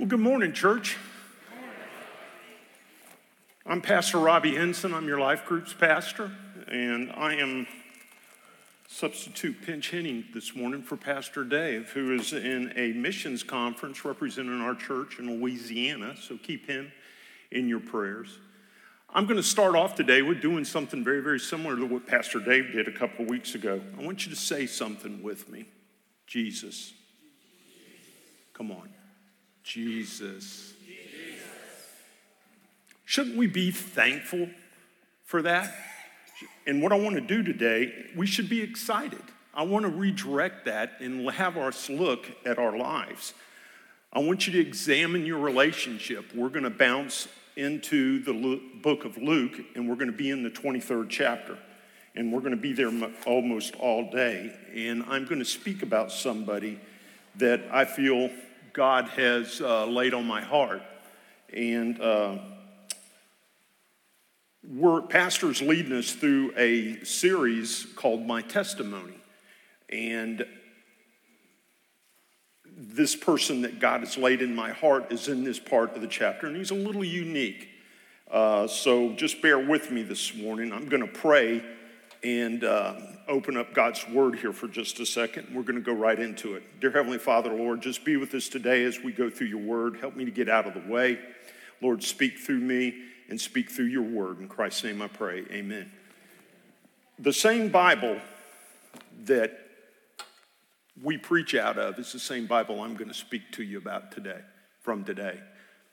Well, 0.00 0.08
good 0.08 0.18
morning, 0.18 0.54
church. 0.54 0.96
I'm 3.66 3.82
Pastor 3.82 4.16
Robbie 4.16 4.54
Henson. 4.54 4.94
I'm 4.94 5.06
your 5.06 5.20
life 5.20 5.44
group's 5.44 5.74
pastor, 5.74 6.30
and 6.68 7.12
I 7.12 7.34
am 7.34 7.66
substitute 8.88 9.60
pinch 9.60 9.90
hitting 9.90 10.24
this 10.32 10.56
morning 10.56 10.80
for 10.80 10.96
Pastor 10.96 11.44
Dave, 11.44 11.90
who 11.90 12.14
is 12.14 12.32
in 12.32 12.72
a 12.76 12.92
missions 12.92 13.42
conference 13.42 14.02
representing 14.02 14.62
our 14.62 14.74
church 14.74 15.18
in 15.18 15.38
Louisiana. 15.38 16.14
So 16.18 16.38
keep 16.38 16.66
him 16.66 16.90
in 17.50 17.68
your 17.68 17.80
prayers. 17.80 18.38
I'm 19.10 19.26
going 19.26 19.36
to 19.36 19.42
start 19.42 19.76
off 19.76 19.96
today 19.96 20.22
with 20.22 20.40
doing 20.40 20.64
something 20.64 21.04
very, 21.04 21.20
very 21.20 21.40
similar 21.40 21.76
to 21.76 21.84
what 21.84 22.06
Pastor 22.06 22.40
Dave 22.40 22.72
did 22.72 22.88
a 22.88 22.92
couple 22.92 23.26
of 23.26 23.30
weeks 23.30 23.54
ago. 23.54 23.82
I 23.98 24.02
want 24.02 24.24
you 24.24 24.30
to 24.32 24.40
say 24.40 24.64
something 24.64 25.22
with 25.22 25.50
me 25.50 25.66
Jesus. 26.26 26.94
Come 28.54 28.70
on. 28.70 28.88
Jesus. 29.62 30.74
Shouldn't 33.04 33.36
we 33.36 33.46
be 33.46 33.70
thankful 33.70 34.48
for 35.24 35.42
that? 35.42 35.74
And 36.66 36.82
what 36.82 36.92
I 36.92 36.96
want 36.96 37.16
to 37.16 37.20
do 37.20 37.42
today, 37.42 37.92
we 38.16 38.26
should 38.26 38.48
be 38.48 38.62
excited. 38.62 39.22
I 39.52 39.64
want 39.64 39.84
to 39.84 39.90
redirect 39.90 40.66
that 40.66 40.92
and 41.00 41.28
have 41.32 41.56
us 41.56 41.90
look 41.90 42.30
at 42.46 42.58
our 42.58 42.76
lives. 42.76 43.34
I 44.12 44.20
want 44.20 44.46
you 44.46 44.52
to 44.52 44.60
examine 44.60 45.26
your 45.26 45.38
relationship. 45.38 46.32
We're 46.34 46.48
going 46.48 46.64
to 46.64 46.70
bounce 46.70 47.26
into 47.56 48.22
the 48.22 48.60
book 48.80 49.04
of 49.04 49.16
Luke, 49.16 49.60
and 49.74 49.88
we're 49.88 49.96
going 49.96 50.10
to 50.10 50.16
be 50.16 50.30
in 50.30 50.42
the 50.42 50.50
23rd 50.50 51.08
chapter. 51.08 51.58
And 52.14 52.32
we're 52.32 52.40
going 52.40 52.52
to 52.52 52.56
be 52.56 52.72
there 52.72 52.90
almost 53.26 53.74
all 53.76 54.10
day. 54.10 54.52
And 54.74 55.04
I'm 55.08 55.26
going 55.26 55.38
to 55.38 55.44
speak 55.44 55.82
about 55.82 56.10
somebody 56.10 56.80
that 57.36 57.60
I 57.70 57.84
feel 57.84 58.30
God 58.72 59.08
has 59.08 59.60
uh, 59.60 59.86
laid 59.86 60.14
on 60.14 60.26
my 60.26 60.40
heart. 60.40 60.82
And 61.52 62.00
uh, 62.00 62.38
we're 64.62 65.02
pastors 65.02 65.60
leading 65.60 65.92
us 65.92 66.12
through 66.12 66.52
a 66.56 67.02
series 67.04 67.86
called 67.96 68.26
My 68.26 68.42
Testimony. 68.42 69.14
And 69.88 70.46
this 72.76 73.16
person 73.16 73.62
that 73.62 73.80
God 73.80 74.00
has 74.00 74.16
laid 74.16 74.40
in 74.40 74.54
my 74.54 74.70
heart 74.70 75.12
is 75.12 75.28
in 75.28 75.44
this 75.44 75.58
part 75.58 75.94
of 75.94 76.00
the 76.00 76.06
chapter, 76.06 76.46
and 76.46 76.56
he's 76.56 76.70
a 76.70 76.74
little 76.74 77.04
unique. 77.04 77.68
Uh, 78.30 78.66
so 78.66 79.12
just 79.14 79.42
bear 79.42 79.58
with 79.58 79.90
me 79.90 80.02
this 80.02 80.34
morning. 80.34 80.72
I'm 80.72 80.88
going 80.88 81.02
to 81.02 81.12
pray 81.12 81.62
and 82.22 82.64
uh, 82.64 82.94
open 83.28 83.56
up 83.56 83.72
God's 83.72 84.06
word 84.08 84.38
here 84.38 84.52
for 84.52 84.68
just 84.68 85.00
a 85.00 85.06
second. 85.06 85.54
We're 85.54 85.62
going 85.62 85.76
to 85.76 85.80
go 85.80 85.92
right 85.92 86.18
into 86.18 86.54
it. 86.54 86.80
Dear 86.80 86.90
Heavenly 86.90 87.18
Father, 87.18 87.52
Lord, 87.52 87.80
just 87.80 88.04
be 88.04 88.16
with 88.16 88.34
us 88.34 88.48
today 88.48 88.84
as 88.84 89.00
we 89.00 89.12
go 89.12 89.30
through 89.30 89.46
your 89.46 89.60
word. 89.60 89.96
Help 90.00 90.16
me 90.16 90.24
to 90.24 90.30
get 90.30 90.48
out 90.48 90.66
of 90.66 90.74
the 90.74 90.92
way. 90.92 91.18
Lord, 91.80 92.02
speak 92.02 92.38
through 92.38 92.60
me 92.60 92.94
and 93.30 93.40
speak 93.40 93.70
through 93.70 93.86
your 93.86 94.02
word. 94.02 94.38
In 94.40 94.48
Christ's 94.48 94.84
name 94.84 95.00
I 95.00 95.08
pray. 95.08 95.44
Amen. 95.50 95.90
The 97.18 97.32
same 97.32 97.68
Bible 97.68 98.20
that 99.24 99.58
we 101.02 101.16
preach 101.16 101.54
out 101.54 101.78
of 101.78 101.98
is 101.98 102.12
the 102.12 102.18
same 102.18 102.46
Bible 102.46 102.82
I'm 102.82 102.94
going 102.94 103.08
to 103.08 103.14
speak 103.14 103.50
to 103.52 103.62
you 103.62 103.78
about 103.78 104.12
today, 104.12 104.40
from 104.80 105.04
today. 105.04 105.40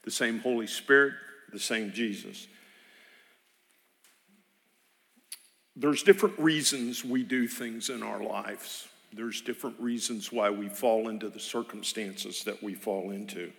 The 0.03 0.11
same 0.11 0.39
Holy 0.39 0.67
Spirit, 0.67 1.13
the 1.53 1.59
same 1.59 1.91
Jesus. 1.93 2.47
There's 5.79 6.01
different 6.01 6.39
reasons 6.39 7.05
we 7.05 7.21
do 7.21 7.47
things 7.47 7.91
in 7.91 8.01
our 8.01 8.23
lives. 8.23 8.87
There's 9.13 9.41
different 9.41 9.79
reasons 9.79 10.31
why 10.31 10.49
we 10.49 10.69
fall 10.69 11.07
into 11.07 11.29
the 11.29 11.39
circumstances 11.39 12.43
that 12.45 12.63
we 12.63 12.73
fall 12.73 13.11
into. 13.11 13.51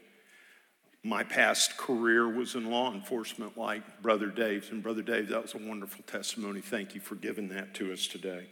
My 1.04 1.22
past 1.22 1.76
career 1.76 2.28
was 2.28 2.56
in 2.56 2.72
law 2.72 2.92
enforcement, 2.92 3.56
like 3.56 4.02
Brother 4.02 4.26
Dave's. 4.26 4.70
And 4.70 4.82
Brother 4.82 5.00
Dave, 5.00 5.28
that 5.28 5.40
was 5.40 5.54
a 5.54 5.58
wonderful 5.58 6.02
testimony. 6.08 6.60
Thank 6.60 6.92
you 6.96 7.00
for 7.00 7.14
giving 7.14 7.48
that 7.50 7.72
to 7.74 7.92
us 7.92 8.08
today. 8.08 8.48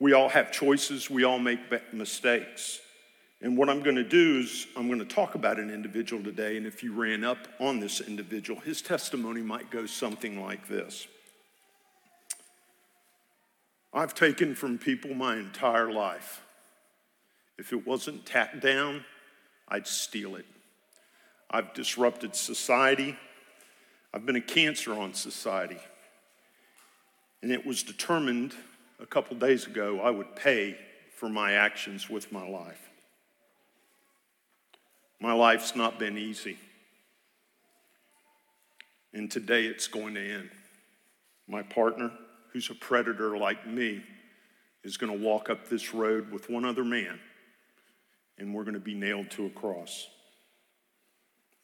We 0.00 0.14
all 0.14 0.30
have 0.30 0.50
choices, 0.50 1.10
we 1.10 1.24
all 1.24 1.38
make 1.38 1.60
mistakes. 1.92 2.80
And 3.42 3.54
what 3.54 3.68
I'm 3.68 3.82
going 3.82 3.96
to 3.96 4.02
do 4.02 4.38
is, 4.38 4.66
I'm 4.76 4.86
going 4.86 4.98
to 4.98 5.04
talk 5.04 5.34
about 5.34 5.58
an 5.58 5.70
individual 5.70 6.24
today. 6.24 6.56
And 6.56 6.66
if 6.66 6.82
you 6.82 6.94
ran 6.94 7.22
up 7.22 7.48
on 7.60 7.80
this 7.80 8.00
individual, 8.00 8.60
his 8.60 8.80
testimony 8.80 9.42
might 9.42 9.70
go 9.70 9.84
something 9.84 10.42
like 10.42 10.66
this 10.68 11.06
I've 13.92 14.14
taken 14.14 14.54
from 14.54 14.78
people 14.78 15.14
my 15.14 15.36
entire 15.36 15.90
life. 15.90 16.42
If 17.58 17.72
it 17.72 17.86
wasn't 17.86 18.26
tacked 18.26 18.60
down, 18.60 19.04
I'd 19.66 19.86
steal 19.86 20.36
it. 20.36 20.46
I've 21.50 21.72
disrupted 21.74 22.36
society. 22.36 23.16
I've 24.12 24.26
been 24.26 24.36
a 24.36 24.40
cancer 24.40 24.92
on 24.92 25.14
society. 25.14 25.78
And 27.42 27.50
it 27.50 27.66
was 27.66 27.82
determined 27.82 28.54
a 29.00 29.06
couple 29.06 29.36
days 29.36 29.66
ago 29.66 30.00
I 30.00 30.10
would 30.10 30.36
pay 30.36 30.76
for 31.14 31.28
my 31.28 31.52
actions 31.52 32.08
with 32.08 32.30
my 32.30 32.46
life. 32.46 32.90
My 35.20 35.32
life's 35.32 35.74
not 35.74 35.98
been 35.98 36.16
easy. 36.16 36.58
And 39.12 39.30
today 39.30 39.64
it's 39.64 39.88
going 39.88 40.14
to 40.14 40.20
end. 40.20 40.50
My 41.48 41.62
partner, 41.62 42.12
who's 42.52 42.70
a 42.70 42.74
predator 42.74 43.36
like 43.36 43.66
me, 43.66 44.02
is 44.84 44.96
going 44.96 45.12
to 45.12 45.24
walk 45.24 45.50
up 45.50 45.68
this 45.68 45.92
road 45.92 46.30
with 46.30 46.48
one 46.48 46.64
other 46.64 46.84
man, 46.84 47.18
and 48.38 48.54
we're 48.54 48.64
going 48.64 48.74
to 48.74 48.80
be 48.80 48.94
nailed 48.94 49.30
to 49.32 49.46
a 49.46 49.50
cross 49.50 50.08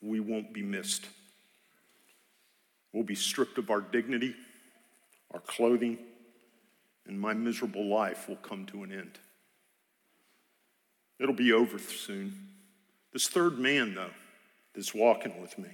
we 0.05 0.21
won't 0.21 0.53
be 0.53 0.62
missed. 0.62 1.06
We'll 2.93 3.05
be 3.05 3.15
stripped 3.15 3.59
of 3.59 3.71
our 3.71 3.81
dignity, 3.81 4.37
our 5.33 5.41
clothing, 5.41 5.99
and 7.06 7.19
my 7.19 7.34
miserable 7.34 7.87
life 7.87 8.28
will 8.28 8.37
come 8.37 8.67
to 8.67 8.83
an 8.83 8.93
end. 8.93 9.19
It'll 11.19 11.34
be 11.34 11.53
over 11.53 11.78
soon. 11.78 12.49
This 13.12 13.28
third 13.28 13.59
man, 13.59 13.94
though, 13.94 14.11
that's 14.75 14.94
walking 14.94 15.41
with 15.41 15.59
me. 15.59 15.71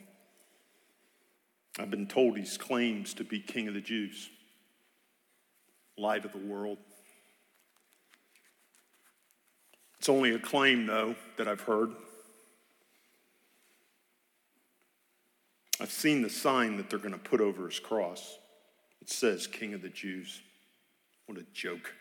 I've 1.79 1.91
been 1.91 2.07
told 2.07 2.37
he 2.37 2.47
claims 2.59 3.15
to 3.15 3.25
be 3.25 3.41
king 3.41 3.69
of 3.69 3.75
the 3.75 3.81
Jews, 3.81 4.29
light 6.01 6.25
of 6.25 6.33
the 6.33 6.39
world. 6.39 6.79
It's 9.99 10.09
only 10.09 10.35
a 10.35 10.39
claim, 10.39 10.87
though, 10.87 11.15
that 11.37 11.47
I've 11.47 11.61
heard. 11.61 11.91
I've 15.81 15.91
seen 15.91 16.23
the 16.23 16.31
sign 16.31 16.77
that 16.79 16.89
they're 16.89 16.99
going 16.99 17.13
to 17.13 17.19
put 17.19 17.41
over 17.41 17.67
his 17.67 17.79
cross. 17.79 18.39
It 19.01 19.11
says, 19.11 19.47
King 19.47 19.75
of 19.75 19.83
the 19.83 19.89
Jews. 19.89 20.41
What 21.27 21.39
a 21.39 21.45
joke. 21.55 21.95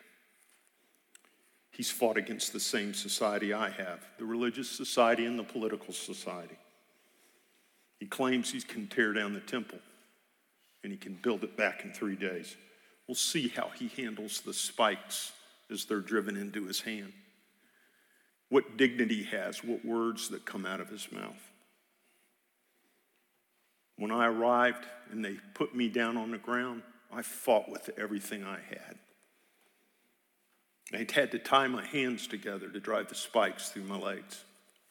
He's 1.71 1.91
fought 1.91 2.17
against 2.17 2.51
the 2.51 2.59
same 2.59 2.93
society 2.93 3.53
I 3.53 3.69
have 3.69 4.05
the 4.17 4.25
religious 4.25 4.69
society 4.69 5.25
and 5.25 5.39
the 5.39 5.43
political 5.43 5.93
society. 5.93 6.57
He 7.99 8.05
claims 8.05 8.51
he 8.51 8.61
can 8.61 8.87
tear 8.87 9.13
down 9.13 9.33
the 9.33 9.39
temple 9.39 9.79
and 10.83 10.91
he 10.91 10.97
can 10.97 11.17
build 11.21 11.43
it 11.43 11.55
back 11.55 11.83
in 11.83 11.93
three 11.93 12.15
days. 12.15 12.55
We'll 13.09 13.15
see 13.15 13.47
how 13.47 13.71
he 13.75 13.87
handles 13.87 14.41
the 14.41 14.53
spikes 14.53 15.31
as 15.71 15.85
they're 15.85 15.99
driven 15.99 16.37
into 16.37 16.65
his 16.65 16.81
hand. 16.81 17.11
What 18.49 18.77
dignity 18.77 19.23
has, 19.23 19.63
what 19.63 19.83
words 19.83 20.29
that 20.29 20.45
come 20.45 20.63
out 20.63 20.79
of 20.79 20.89
his 20.89 21.11
mouth. 21.11 21.41
When 23.95 24.11
I 24.11 24.27
arrived 24.27 24.85
and 25.09 25.25
they 25.25 25.37
put 25.55 25.73
me 25.73 25.89
down 25.89 26.17
on 26.17 26.29
the 26.29 26.37
ground, 26.37 26.83
I 27.11 27.23
fought 27.23 27.67
with 27.67 27.89
everything 27.97 28.43
I 28.43 28.59
had. 28.69 28.99
I 30.93 31.11
had 31.11 31.31
to 31.31 31.39
tie 31.39 31.67
my 31.67 31.83
hands 31.83 32.27
together 32.27 32.69
to 32.69 32.79
drive 32.79 33.09
the 33.09 33.15
spikes 33.15 33.69
through 33.69 33.85
my 33.85 33.97
legs 33.97 34.43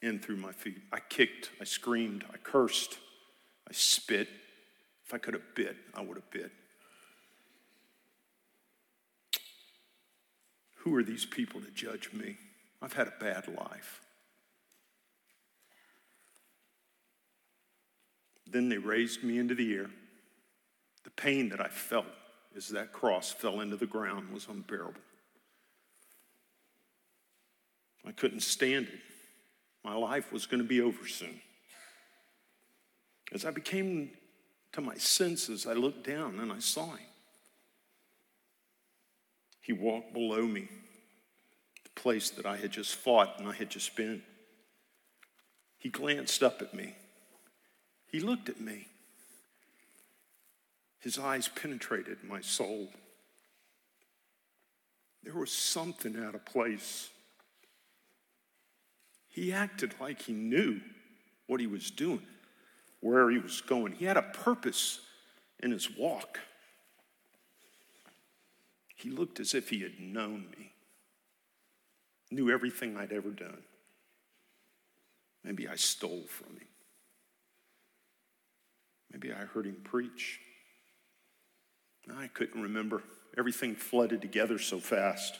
and 0.03 0.21
through 0.21 0.39
my 0.39 0.51
feet. 0.51 0.83
I 0.93 0.99
kicked, 0.99 1.51
I 1.61 1.65
screamed, 1.65 2.25
I 2.35 2.39
cursed, 2.39 2.99
I 3.69 3.73
spit. 3.75 4.27
If 5.07 5.15
I 5.15 5.19
could 5.19 5.35
have 5.35 5.55
bit, 5.55 5.77
I 5.95 6.01
would 6.01 6.17
have 6.17 6.31
bit. 6.33 6.51
Who 10.89 10.97
are 10.97 11.03
these 11.03 11.27
people 11.27 11.61
to 11.61 11.71
judge 11.73 12.15
me? 12.15 12.39
I've 12.81 12.95
had 12.95 13.09
a 13.09 13.13
bad 13.21 13.47
life. 13.47 14.01
Then 18.51 18.71
they 18.71 18.79
raised 18.79 19.23
me 19.23 19.39
into 19.39 19.55
the 19.55 19.75
air. 19.75 19.91
The 21.05 21.11
pain 21.11 21.51
that 21.51 21.61
I 21.61 21.69
felt 21.69 22.07
as 22.57 22.69
that 22.69 22.95
cross 22.95 23.31
fell 23.31 23.61
into 23.61 23.77
the 23.77 23.85
ground 23.85 24.31
was 24.33 24.47
unbearable. 24.49 25.03
I 28.07 28.13
couldn't 28.13 28.41
stand 28.41 28.87
it. 28.87 29.01
My 29.85 29.95
life 29.95 30.33
was 30.33 30.47
going 30.47 30.63
to 30.63 30.69
be 30.69 30.81
over 30.81 31.07
soon. 31.07 31.39
As 33.31 33.45
I 33.45 33.51
became 33.51 34.13
to 34.73 34.81
my 34.81 34.95
senses, 34.95 35.67
I 35.67 35.75
looked 35.75 36.07
down 36.07 36.41
and 36.41 36.51
I 36.51 36.61
saw 36.61 36.93
him. 36.93 37.07
He 39.69 39.75
walked 39.75 40.15
below 40.15 40.47
me, 40.47 40.67
the 41.85 41.91
place 42.01 42.31
that 42.31 42.47
I 42.47 42.57
had 42.57 42.71
just 42.71 42.95
fought 42.95 43.39
and 43.39 43.47
I 43.47 43.53
had 43.53 43.69
just 43.69 43.95
been. 43.95 44.23
He 45.77 45.91
glanced 45.91 46.43
up 46.43 46.63
at 46.63 46.73
me. 46.73 46.95
He 48.11 48.19
looked 48.19 48.49
at 48.49 48.63
me. 48.63 48.89
His 51.01 51.19
eyes 51.19 51.49
penetrated 51.49 52.25
my 52.25 52.41
soul. 52.41 52.89
There 55.23 55.37
was 55.37 55.53
something 55.53 56.17
out 56.17 56.35
of 56.35 56.47
place. 56.47 57.11
He 59.29 59.53
acted 59.53 59.95
like 60.01 60.23
he 60.23 60.33
knew 60.33 60.81
what 61.47 61.61
he 61.61 61.67
was 61.67 61.91
doing, 61.91 62.27
where 63.01 63.29
he 63.29 63.37
was 63.37 63.61
going. 63.61 63.93
He 63.93 64.07
had 64.07 64.17
a 64.17 64.23
purpose 64.23 65.01
in 65.61 65.73
his 65.73 65.95
walk. 65.95 66.41
He 68.99 69.11
looked 69.11 69.39
as 69.39 69.55
if 69.55 69.71
he 69.71 69.81
had 69.81 70.01
known 70.01 70.47
me, 70.59 70.73
knew 72.33 72.51
everything 72.51 72.97
I'd 72.97 73.13
ever 73.13 73.31
done. 73.31 73.63
Maybe 75.45 75.69
I 75.69 75.77
stole 75.77 76.25
from 76.27 76.57
him. 76.57 76.67
Maybe 79.13 79.33
I 79.33 79.45
heard 79.45 79.67
him 79.67 79.77
preach. 79.85 80.41
I 82.13 82.27
couldn't 82.27 82.61
remember. 82.61 83.03
Everything 83.37 83.77
flooded 83.77 84.21
together 84.21 84.59
so 84.59 84.81
fast. 84.81 85.39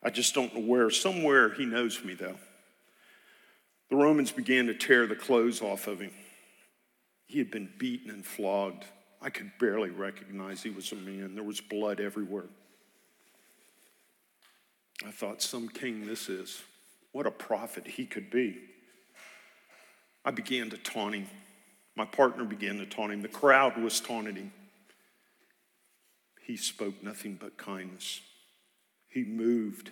I 0.00 0.10
just 0.10 0.32
don't 0.32 0.54
know 0.54 0.60
where. 0.60 0.88
Somewhere 0.88 1.52
he 1.54 1.66
knows 1.66 2.04
me, 2.04 2.14
though. 2.14 2.36
The 3.90 3.96
Romans 3.96 4.30
began 4.30 4.66
to 4.66 4.74
tear 4.74 5.08
the 5.08 5.16
clothes 5.16 5.60
off 5.60 5.88
of 5.88 5.98
him. 5.98 6.12
He 7.26 7.38
had 7.38 7.50
been 7.50 7.70
beaten 7.76 8.10
and 8.10 8.24
flogged. 8.24 8.84
I 9.22 9.30
could 9.30 9.52
barely 9.60 9.90
recognize 9.90 10.62
he 10.62 10.70
was 10.70 10.90
a 10.90 10.96
man. 10.96 11.36
There 11.36 11.44
was 11.44 11.60
blood 11.60 12.00
everywhere. 12.00 12.48
I 15.06 15.12
thought, 15.12 15.40
some 15.40 15.68
king 15.68 16.06
this 16.06 16.28
is. 16.28 16.60
What 17.12 17.26
a 17.26 17.30
prophet 17.30 17.86
he 17.86 18.04
could 18.04 18.30
be. 18.30 18.58
I 20.24 20.32
began 20.32 20.70
to 20.70 20.76
taunt 20.76 21.14
him. 21.14 21.26
My 21.94 22.04
partner 22.04 22.44
began 22.44 22.78
to 22.78 22.86
taunt 22.86 23.12
him. 23.12 23.22
The 23.22 23.28
crowd 23.28 23.76
was 23.76 24.00
taunting 24.00 24.36
him. 24.36 24.52
He 26.42 26.56
spoke 26.56 27.02
nothing 27.02 27.38
but 27.40 27.56
kindness. 27.56 28.20
He 29.08 29.22
moved 29.24 29.90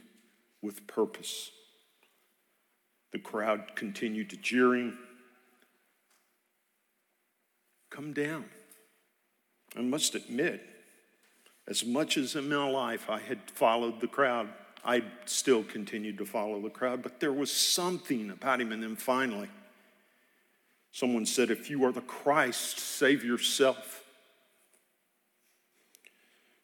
with 0.60 0.86
purpose. 0.88 1.50
The 3.12 3.18
crowd 3.18 3.76
continued 3.76 4.30
to 4.30 4.36
jeer 4.36 4.74
him. 4.74 4.98
Come 7.90 8.12
down. 8.12 8.44
I 9.76 9.82
must 9.82 10.14
admit, 10.14 10.62
as 11.66 11.84
much 11.84 12.16
as 12.16 12.34
in 12.34 12.48
my 12.48 12.68
life 12.68 13.08
I 13.08 13.20
had 13.20 13.38
followed 13.50 14.00
the 14.00 14.08
crowd, 14.08 14.48
I 14.84 15.02
still 15.26 15.62
continued 15.62 16.18
to 16.18 16.24
follow 16.24 16.60
the 16.60 16.70
crowd, 16.70 17.02
but 17.02 17.20
there 17.20 17.32
was 17.32 17.52
something 17.52 18.30
about 18.30 18.60
him. 18.60 18.72
And 18.72 18.82
then 18.82 18.96
finally, 18.96 19.48
someone 20.90 21.26
said, 21.26 21.50
If 21.50 21.70
you 21.70 21.84
are 21.84 21.92
the 21.92 22.00
Christ, 22.00 22.78
save 22.78 23.24
yourself. 23.24 24.02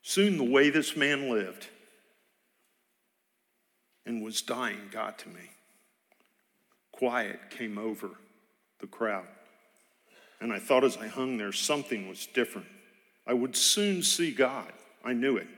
Soon 0.03 0.39
the 0.39 0.45
way 0.45 0.71
this 0.71 0.97
man 0.97 1.31
lived 1.31 1.67
and 4.07 4.23
was 4.23 4.41
dying 4.41 4.89
got 4.91 5.19
to 5.21 5.29
me. 5.29 5.51
Quiet 6.93 7.51
came 7.51 7.77
over 7.77 8.11
the 8.79 8.87
crowd. 8.87 9.27
And 10.41 10.53
I 10.53 10.59
thought 10.59 10.85
as 10.85 10.97
I 10.97 11.09
hung 11.09 11.37
there, 11.37 11.53
something 11.53 12.09
was 12.09 12.27
different. 12.27 12.69
I 13.27 13.35
would 13.35 13.57
soon 13.57 14.03
see 14.03 14.31
God. 14.31 14.73
I 15.05 15.13
knew 15.13 15.37
it. 15.37 15.49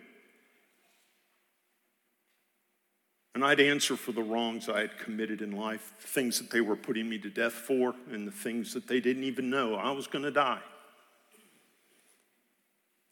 And 3.35 3.44
I'd 3.44 3.61
answer 3.61 3.97
for 3.97 4.12
the 4.12 4.23
wrongs 4.23 4.69
I 4.69 4.81
had 4.81 4.99
committed 4.99 5.43
in 5.43 5.53
life, 5.53 5.93
things 6.00 6.38
that 6.38 6.50
they 6.50 6.61
were 6.61 6.75
putting 6.75 7.09
me 7.09 7.19
to 7.19 7.31
death 7.31 7.53
for, 7.53 7.94
and 8.11 8.26
the 8.26 8.32
things 8.32 8.75
that 8.75 8.88
they 8.88 9.00
didn't 9.00 9.25
even 9.25 9.49
know 9.49 9.76
I 9.76 9.93
was 9.93 10.06
going 10.06 10.25
to 10.25 10.31
die. 10.31 10.59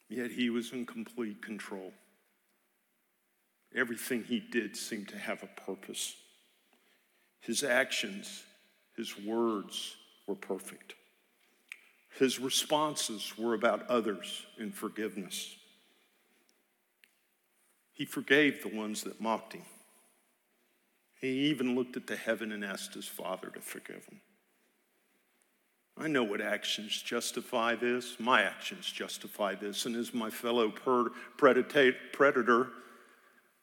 Yet 0.09 0.31
he 0.31 0.49
was 0.49 0.73
in 0.73 0.85
complete 0.85 1.41
control. 1.41 1.93
Everything 3.75 4.23
he 4.23 4.39
did 4.39 4.75
seemed 4.75 5.07
to 5.09 5.17
have 5.17 5.43
a 5.43 5.61
purpose. 5.61 6.15
His 7.39 7.63
actions, 7.63 8.43
his 8.95 9.17
words 9.17 9.95
were 10.25 10.35
perfect. 10.35 10.95
His 12.17 12.39
responses 12.39 13.37
were 13.37 13.53
about 13.53 13.87
others 13.89 14.45
and 14.57 14.73
forgiveness. 14.73 15.55
He 17.93 18.05
forgave 18.05 18.63
the 18.63 18.75
ones 18.75 19.03
that 19.03 19.21
mocked 19.21 19.53
him. 19.53 19.63
He 21.19 21.49
even 21.49 21.75
looked 21.75 21.97
at 21.97 22.07
the 22.07 22.15
heaven 22.15 22.51
and 22.51 22.63
asked 22.63 22.93
his 22.93 23.07
father 23.07 23.49
to 23.49 23.59
forgive 23.59 24.05
him. 24.05 24.21
I 25.99 26.07
know 26.07 26.23
what 26.23 26.41
actions 26.41 27.01
justify 27.01 27.73
this. 27.73 28.19
My 28.19 28.43
actions 28.43 28.91
justify 28.91 29.55
this. 29.55 29.87
And 29.87 29.95
as 29.95 30.13
my 30.13 30.29
fellow 30.29 30.71
predator 31.37 32.67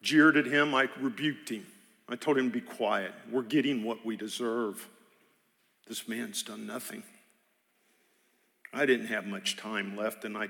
jeered 0.03 0.37
at 0.37 0.47
him, 0.47 0.75
I 0.75 0.89
rebuked 1.01 1.49
him. 1.49 1.67
I 2.09 2.17
told 2.17 2.39
him 2.39 2.51
to 2.51 2.53
be 2.53 2.61
quiet. 2.61 3.13
We're 3.31 3.43
getting 3.43 3.85
what 3.85 4.05
we 4.05 4.17
deserve. 4.17 4.89
This 5.87 6.09
man's 6.09 6.43
done 6.43 6.67
nothing. 6.67 7.05
I 8.75 8.87
didn't 8.87 9.07
have 9.07 9.27
much 9.27 9.57
time 9.57 9.97
left, 9.97 10.25
and 10.25 10.37
I 10.37 10.49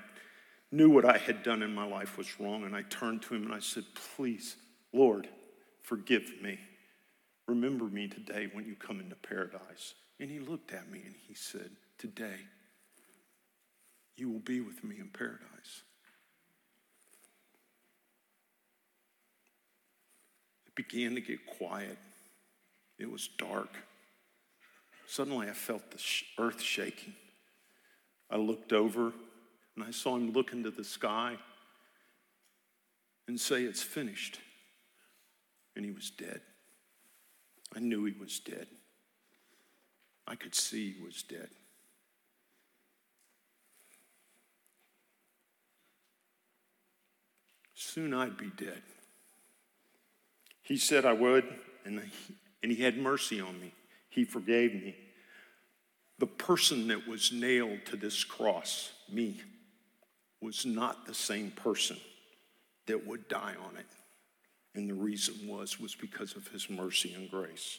knew 0.74 0.90
what 0.90 1.04
I 1.04 1.18
had 1.18 1.42
done 1.42 1.62
in 1.62 1.74
my 1.74 1.86
life 1.86 2.18
was 2.18 2.40
wrong. 2.40 2.64
And 2.64 2.74
I 2.74 2.82
turned 2.82 3.22
to 3.22 3.34
him 3.34 3.44
and 3.44 3.54
I 3.54 3.60
said, 3.60 3.84
Please, 4.16 4.56
Lord, 4.92 5.28
forgive 5.82 6.30
me. 6.42 6.58
Remember 7.46 7.84
me 7.84 8.08
today 8.08 8.48
when 8.52 8.66
you 8.66 8.74
come 8.74 9.00
into 9.00 9.14
paradise. 9.14 9.94
And 10.18 10.30
he 10.30 10.40
looked 10.40 10.72
at 10.72 10.90
me 10.90 11.02
and 11.04 11.14
he 11.28 11.34
said, 11.34 11.70
Today, 11.98 12.38
you 14.16 14.30
will 14.30 14.40
be 14.40 14.60
with 14.60 14.82
me 14.82 14.96
in 14.98 15.08
paradise. 15.08 15.82
It 20.66 20.74
began 20.74 21.14
to 21.14 21.20
get 21.20 21.46
quiet. 21.46 21.98
It 22.98 23.10
was 23.10 23.28
dark. 23.38 23.70
Suddenly, 25.06 25.48
I 25.48 25.52
felt 25.52 25.90
the 25.90 26.02
earth 26.38 26.60
shaking. 26.60 27.14
I 28.30 28.36
looked 28.36 28.72
over 28.72 29.12
and 29.76 29.84
I 29.84 29.90
saw 29.90 30.16
him 30.16 30.32
look 30.32 30.52
into 30.52 30.70
the 30.70 30.84
sky 30.84 31.36
and 33.26 33.38
say, 33.38 33.62
It's 33.62 33.82
finished. 33.82 34.40
And 35.76 35.84
he 35.84 35.90
was 35.90 36.10
dead. 36.10 36.40
I 37.74 37.80
knew 37.80 38.04
he 38.04 38.14
was 38.18 38.38
dead. 38.38 38.68
I 40.26 40.36
could 40.36 40.54
see 40.54 40.93
he 40.93 41.04
was 41.04 41.22
dead. 41.22 41.48
Soon 47.74 48.14
I'd 48.14 48.36
be 48.36 48.50
dead. 48.56 48.82
He 50.62 50.76
said 50.76 51.04
I 51.04 51.12
would, 51.12 51.44
and 51.84 52.00
he, 52.00 52.34
and 52.62 52.72
he 52.72 52.82
had 52.82 52.96
mercy 52.96 53.40
on 53.40 53.60
me. 53.60 53.74
He 54.08 54.24
forgave 54.24 54.72
me. 54.72 54.96
The 56.18 56.26
person 56.26 56.88
that 56.88 57.08
was 57.08 57.32
nailed 57.32 57.86
to 57.86 57.96
this 57.96 58.22
cross, 58.22 58.92
me, 59.10 59.40
was 60.40 60.64
not 60.64 61.06
the 61.06 61.14
same 61.14 61.50
person 61.50 61.96
that 62.86 63.06
would 63.06 63.28
die 63.28 63.54
on 63.66 63.76
it. 63.76 63.86
And 64.74 64.88
the 64.88 64.94
reason 64.94 65.48
was 65.48 65.80
was 65.80 65.94
because 65.94 66.36
of 66.36 66.48
his 66.48 66.68
mercy 66.68 67.14
and 67.14 67.30
grace. 67.30 67.78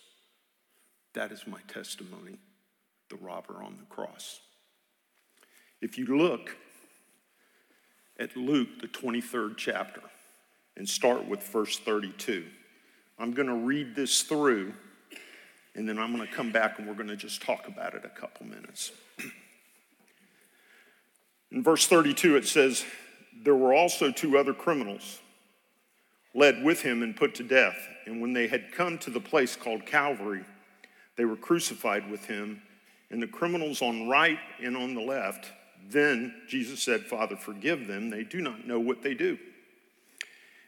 That 1.14 1.32
is 1.32 1.48
my 1.48 1.60
testimony, 1.68 2.38
the 3.10 3.18
robber 3.18 3.62
on 3.62 3.78
the 3.80 3.86
cross. 3.86 4.40
If 5.82 5.98
you 5.98 6.18
look 6.18 6.56
at 8.18 8.36
Luke, 8.36 8.82
the 8.82 8.88
23rd 8.88 9.56
chapter, 9.58 10.02
and 10.78 10.88
start 10.88 11.28
with 11.28 11.44
verse 11.44 11.78
32, 11.80 12.46
I'm 13.20 13.34
going 13.34 13.48
to 13.48 13.56
read 13.56 13.96
this 13.96 14.24
through, 14.24 14.74
and 15.76 15.88
then 15.88 16.00
I'm 16.00 16.16
going 16.16 16.26
to 16.26 16.34
come 16.34 16.52
back 16.52 16.80
and 16.80 16.88
we're 16.88 16.94
going 16.94 17.08
to 17.08 17.16
just 17.16 17.42
talk 17.42 17.68
about 17.68 17.94
it 17.94 18.06
a 18.06 18.10
couple 18.10 18.46
minutes. 18.46 18.92
In 21.52 21.64
verse 21.64 21.86
32, 21.88 22.38
it 22.38 22.46
says, 22.46 22.84
There 23.44 23.56
were 23.56 23.74
also 23.74 24.12
two 24.12 24.38
other 24.38 24.54
criminals 24.54 25.20
led 26.34 26.64
with 26.64 26.82
him 26.82 27.02
and 27.02 27.16
put 27.16 27.36
to 27.36 27.44
death. 27.44 27.78
And 28.06 28.22
when 28.22 28.34
they 28.34 28.48
had 28.48 28.72
come 28.72 28.98
to 29.00 29.10
the 29.10 29.20
place 29.20 29.56
called 29.56 29.86
Calvary, 29.86 30.44
they 31.18 31.26
were 31.26 31.38
crucified 31.38 32.10
with 32.12 32.26
him, 32.26 32.62
and 33.10 33.22
the 33.22 33.28
criminals 33.28 33.82
on 33.82 34.10
right 34.10 34.40
and 34.62 34.76
on 34.76 34.96
the 34.96 35.02
left. 35.02 35.52
Then 35.90 36.34
Jesus 36.48 36.84
said, 36.84 37.04
Father, 37.04 37.36
forgive 37.36 37.88
them. 37.88 38.10
They 38.10 38.24
do 38.24 38.42
not 38.42 38.68
know 38.68 38.80
what 38.80 39.02
they 39.02 39.14
do. 39.14 39.38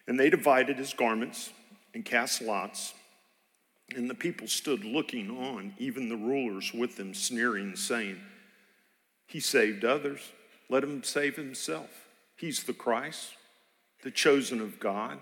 And 0.08 0.20
they 0.20 0.30
divided 0.30 0.78
his 0.78 0.94
garments 0.94 1.52
and 1.94 2.06
cast 2.06 2.42
lots. 2.42 2.94
And 3.96 4.10
the 4.10 4.16
people 4.16 4.48
stood 4.48 4.84
looking 4.84 5.32
on, 5.32 5.74
even 5.78 6.10
the 6.10 6.18
rulers 6.18 6.74
with 6.74 6.98
them, 6.98 7.14
sneering, 7.14 7.76
saying, 7.76 8.20
He 9.28 9.40
saved 9.40 9.86
others. 9.86 10.20
Let 10.70 10.84
him 10.84 11.04
save 11.04 11.36
himself. 11.36 11.90
He's 12.36 12.64
the 12.64 12.74
Christ, 12.74 13.34
the 14.04 14.12
chosen 14.12 14.60
of 14.60 14.80
God. 14.80 15.20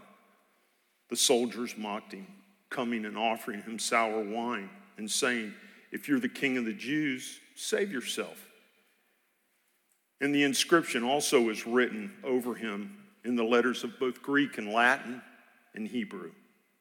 The 1.09 1.15
soldiers 1.15 1.77
mocked 1.77 2.13
him, 2.13 2.27
coming 2.69 3.05
and 3.05 3.17
offering 3.17 3.61
him 3.61 3.77
sour 3.77 4.23
wine 4.23 4.69
and 4.97 5.09
saying, 5.09 5.53
If 5.91 6.07
you're 6.07 6.19
the 6.19 6.27
king 6.27 6.57
of 6.57 6.65
the 6.65 6.73
Jews, 6.73 7.39
save 7.55 7.91
yourself. 7.91 8.47
And 10.21 10.33
the 10.33 10.43
inscription 10.43 11.03
also 11.03 11.49
is 11.49 11.67
written 11.67 12.11
over 12.23 12.55
him 12.55 12.97
in 13.23 13.35
the 13.35 13.43
letters 13.43 13.83
of 13.83 13.99
both 13.99 14.23
Greek 14.23 14.57
and 14.57 14.71
Latin 14.71 15.21
and 15.75 15.87
Hebrew. 15.87 16.31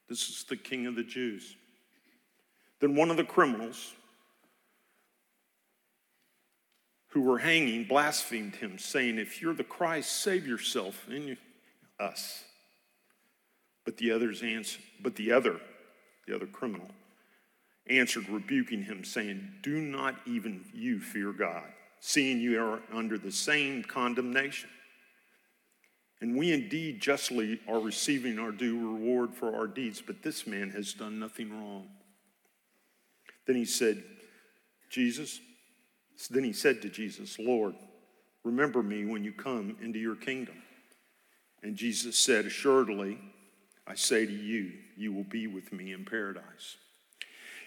This 0.09 0.29
is 0.29 0.45
the 0.47 0.57
king 0.57 0.87
of 0.87 0.95
the 0.95 1.03
Jews. 1.03 1.55
Then 2.79 2.95
one 2.95 3.09
of 3.09 3.17
the 3.17 3.23
criminals 3.23 3.93
who 7.09 7.21
were 7.21 7.37
hanging 7.37 7.85
blasphemed 7.85 8.55
him, 8.55 8.77
saying, 8.77 9.17
If 9.17 9.41
you're 9.41 9.53
the 9.53 9.63
Christ, 9.63 10.11
save 10.21 10.45
yourself 10.45 11.07
and 11.09 11.37
us. 11.99 12.43
But 13.85 13.97
the 13.97 14.11
others 14.11 14.41
answered, 14.43 14.81
but 15.01 15.15
the 15.15 15.31
other, 15.31 15.61
the 16.27 16.35
other 16.35 16.47
criminal, 16.47 16.89
answered, 17.87 18.27
rebuking 18.27 18.83
him, 18.83 19.05
saying, 19.05 19.49
Do 19.61 19.79
not 19.79 20.15
even 20.25 20.65
you 20.73 20.99
fear 20.99 21.31
God, 21.31 21.63
seeing 22.01 22.39
you 22.39 22.61
are 22.61 22.81
under 22.91 23.17
the 23.17 23.31
same 23.31 23.83
condemnation. 23.83 24.69
And 26.19 26.35
we 26.35 26.51
indeed 26.51 26.99
justly 26.99 27.59
are 27.67 27.79
receiving 27.79 28.39
our 28.39 28.51
due 28.51 28.77
reward 28.77 29.33
for 29.33 29.55
our 29.55 29.67
deeds, 29.67 30.01
but 30.05 30.23
this 30.23 30.47
man 30.47 30.71
has 30.71 30.93
done 30.93 31.19
nothing 31.19 31.51
wrong. 31.51 31.87
Then 33.45 33.55
he 33.55 33.65
said, 33.65 34.03
Jesus, 34.89 35.39
then 36.29 36.43
he 36.43 36.53
said 36.53 36.81
to 36.81 36.89
Jesus, 36.89 37.37
Lord, 37.39 37.75
remember 38.43 38.81
me 38.81 39.05
when 39.05 39.23
you 39.23 39.31
come 39.31 39.77
into 39.81 39.99
your 39.99 40.15
kingdom. 40.15 40.55
And 41.63 41.75
Jesus 41.75 42.17
said, 42.17 42.45
Assuredly, 42.45 43.19
I 43.87 43.95
say 43.95 44.25
to 44.25 44.31
you, 44.31 44.71
you 44.95 45.13
will 45.13 45.23
be 45.23 45.47
with 45.47 45.73
me 45.73 45.93
in 45.93 46.05
paradise. 46.05 46.77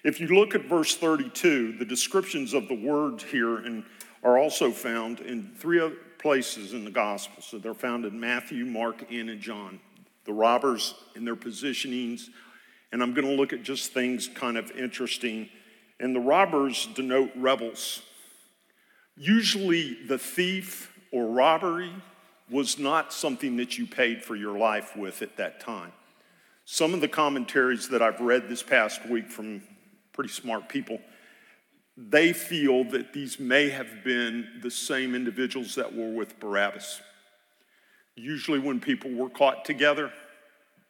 If 0.04 0.20
you 0.20 0.28
look 0.28 0.54
at 0.54 0.64
verse 0.66 0.96
32, 0.96 1.78
the 1.78 1.84
descriptions 1.84 2.54
of 2.54 2.68
the 2.68 2.74
word 2.74 3.22
here 3.22 3.58
and 3.58 3.84
are 4.22 4.38
also 4.38 4.70
found 4.70 5.20
in 5.20 5.52
three 5.56 5.80
places 6.18 6.72
in 6.72 6.84
the 6.84 6.90
gospel. 6.90 7.42
So 7.42 7.58
they're 7.58 7.74
found 7.74 8.04
in 8.04 8.18
Matthew, 8.18 8.64
Mark, 8.64 9.10
and 9.10 9.30
in 9.30 9.40
John. 9.40 9.80
The 10.24 10.32
robbers 10.32 10.94
and 11.14 11.26
their 11.26 11.36
positionings. 11.36 12.28
And 12.92 13.02
I'm 13.02 13.14
going 13.14 13.26
to 13.26 13.34
look 13.34 13.52
at 13.52 13.62
just 13.62 13.92
things 13.92 14.28
kind 14.28 14.56
of 14.56 14.70
interesting. 14.72 15.48
And 16.00 16.14
the 16.14 16.20
robbers 16.20 16.88
denote 16.94 17.30
rebels. 17.36 18.02
Usually, 19.16 19.94
the 20.06 20.18
thief 20.18 20.92
or 21.10 21.26
robbery 21.26 21.92
was 22.50 22.78
not 22.78 23.12
something 23.12 23.56
that 23.56 23.76
you 23.76 23.86
paid 23.86 24.22
for 24.22 24.36
your 24.36 24.56
life 24.56 24.96
with 24.96 25.22
at 25.22 25.36
that 25.36 25.60
time. 25.60 25.92
Some 26.64 26.94
of 26.94 27.00
the 27.00 27.08
commentaries 27.08 27.88
that 27.88 28.02
I've 28.02 28.20
read 28.20 28.48
this 28.48 28.62
past 28.62 29.06
week 29.08 29.30
from 29.30 29.62
pretty 30.12 30.30
smart 30.30 30.68
people, 30.68 31.00
they 31.96 32.32
feel 32.32 32.84
that 32.84 33.12
these 33.12 33.40
may 33.40 33.70
have 33.70 34.04
been 34.04 34.46
the 34.62 34.70
same 34.70 35.14
individuals 35.14 35.74
that 35.74 35.94
were 35.94 36.10
with 36.10 36.38
Barabbas. 36.38 37.00
Usually, 38.14 38.58
when 38.58 38.80
people 38.80 39.10
were 39.12 39.30
caught 39.30 39.64
together, 39.64 40.12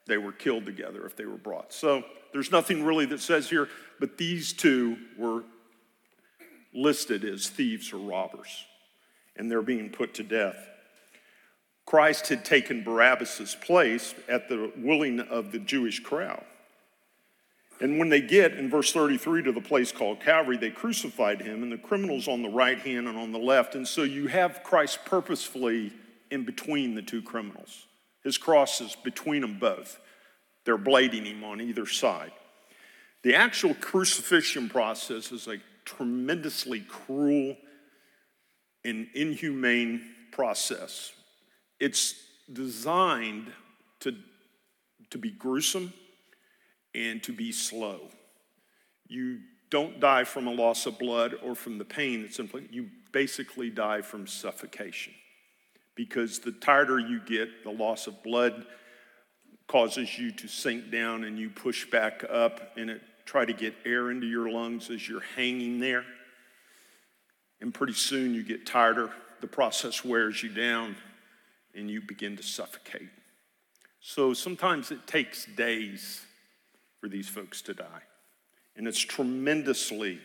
they 0.07 0.19
were 0.19 0.33
killed 0.33 0.67
together 0.67 1.07
if 1.07 1.17
they 1.17 1.27
were 1.27 1.37
brought. 1.37 1.73
So, 1.73 2.05
there's 2.33 2.53
nothing 2.53 2.85
really 2.85 3.07
that 3.07 3.21
says 3.21 3.49
here, 3.49 3.69
but 4.01 4.19
these 4.19 4.53
two 4.53 4.97
were 5.17 5.45
listed 6.75 7.25
as 7.25 7.49
thieves 7.49 7.93
or 7.93 7.99
robbers, 7.99 8.65
and 9.37 9.51
they're 9.51 9.63
being 9.63 9.91
put 9.91 10.15
to 10.15 10.23
death. 10.23 10.69
Christ 11.87 12.29
had 12.29 12.45
taken 12.45 12.85
Barabbas' 12.85 13.57
place 13.61 14.15
at 14.29 14.49
the 14.49 14.71
willing 14.77 15.21
of 15.21 15.53
the 15.53 15.59
Jewish 15.59 16.01
crowd. 16.01 16.45
And 17.81 17.99
when 17.99 18.09
they 18.09 18.21
get 18.21 18.55
in 18.55 18.69
verse 18.69 18.93
33 18.93 19.45
to 19.45 19.53
the 19.53 19.61
place 19.61 19.93
called 19.93 20.21
Calvary, 20.21 20.57
they 20.57 20.71
crucified 20.71 21.41
him, 21.41 21.63
and 21.63 21.71
the 21.71 21.79
criminals 21.79 22.27
on 22.27 22.43
the 22.43 22.49
right 22.49 22.79
hand 22.79 23.07
and 23.09 23.17
on 23.17 23.33
the 23.33 23.39
left. 23.39 23.75
And 23.75 23.87
so 23.87 24.03
you 24.03 24.27
have 24.27 24.65
Christ 24.65 25.05
purposefully 25.05 25.93
in 26.31 26.45
between 26.45 26.95
the 26.95 27.03
two 27.03 27.23
criminals. 27.23 27.87
His 28.25 28.37
cross 28.37 28.81
is 28.81 28.97
between 28.97 29.43
them 29.43 29.59
both. 29.59 30.01
They're 30.65 30.77
blading 30.77 31.25
him 31.25 31.45
on 31.45 31.61
either 31.61 31.87
side. 31.87 32.33
The 33.29 33.35
actual 33.35 33.75
crucifixion 33.75 34.71
process 34.71 35.33
is 35.33 35.49
a 35.49 35.59
tremendously 35.85 36.81
cruel 36.81 37.59
and 38.87 39.07
inhumane 39.15 40.01
process. 40.33 41.13
It's 41.79 42.15
designed 42.51 43.53
to, 44.01 44.15
to 45.11 45.19
be 45.19 45.31
gruesome 45.31 45.93
and 46.95 47.23
to 47.25 47.35
be 47.35 47.53
slow. 47.53 48.09
You 49.09 49.41
don't 49.69 50.01
die 50.01 50.25
from 50.25 50.47
a 50.47 50.53
loss 50.53 50.87
of 50.87 50.99
blood 50.99 51.35
or 51.45 51.55
from 51.55 51.77
the 51.77 51.85
pain 51.85 52.23
that's 52.23 52.39
inflicted. 52.39 52.75
You 52.75 52.89
basically 53.13 53.69
die 53.69 54.01
from 54.01 54.27
suffocation 54.27 55.13
because 55.95 56.39
the 56.39 56.53
tighter 56.53 56.99
you 56.99 57.21
get, 57.21 57.63
the 57.63 57.73
loss 57.73 58.07
of 58.07 58.23
blood 58.23 58.65
causes 59.67 60.19
you 60.19 60.33
to 60.33 60.49
sink 60.49 60.91
down 60.91 61.25
and 61.25 61.39
you 61.39 61.51
push 61.51 61.85
back 61.91 62.25
up 62.31 62.73
and 62.79 62.89
it 62.89 63.03
try 63.29 63.45
to 63.45 63.53
get 63.53 63.75
air 63.85 64.11
into 64.11 64.27
your 64.27 64.51
lungs 64.51 64.89
as 64.89 65.07
you're 65.07 65.23
hanging 65.37 65.79
there. 65.81 66.03
And 67.61 67.75
pretty 67.75 67.93
soon 67.93 68.33
you 68.33 68.43
get 68.43 68.65
tighter, 68.67 69.11
the 69.43 69.47
process 69.47 70.03
wears 70.03 70.43
you 70.43 70.49
down, 70.49 70.97
and 71.75 71.91
you 71.91 72.01
begin 72.01 72.39
to 72.39 72.43
suffocate. 72.43 73.11
So 74.01 74.33
sometimes 74.33 74.91
it 74.91 75.07
takes 75.07 75.45
days 75.45 76.23
for 76.99 77.09
these 77.09 77.29
folks 77.29 77.61
to 77.63 77.75
die. 77.75 78.03
And 78.77 78.89
it's 78.89 78.99
tremendously 78.99 80.21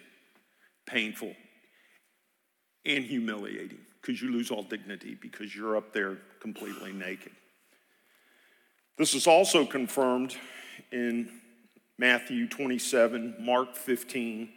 painful 0.86 1.36
and 2.86 3.04
humiliating 3.04 3.80
because 4.00 4.22
you 4.22 4.32
lose 4.32 4.50
all 4.50 4.64
dignity 4.64 5.18
because 5.22 5.54
you're 5.54 5.76
up 5.76 5.92
there 5.92 6.20
completely 6.40 6.94
naked. 6.94 7.34
This 8.98 9.14
is 9.14 9.28
also 9.28 9.66
confirmed 9.66 10.38
in 10.94 11.30
Matthew 11.98 12.48
27, 12.48 13.36
Mark 13.40 13.76
15, 13.76 14.50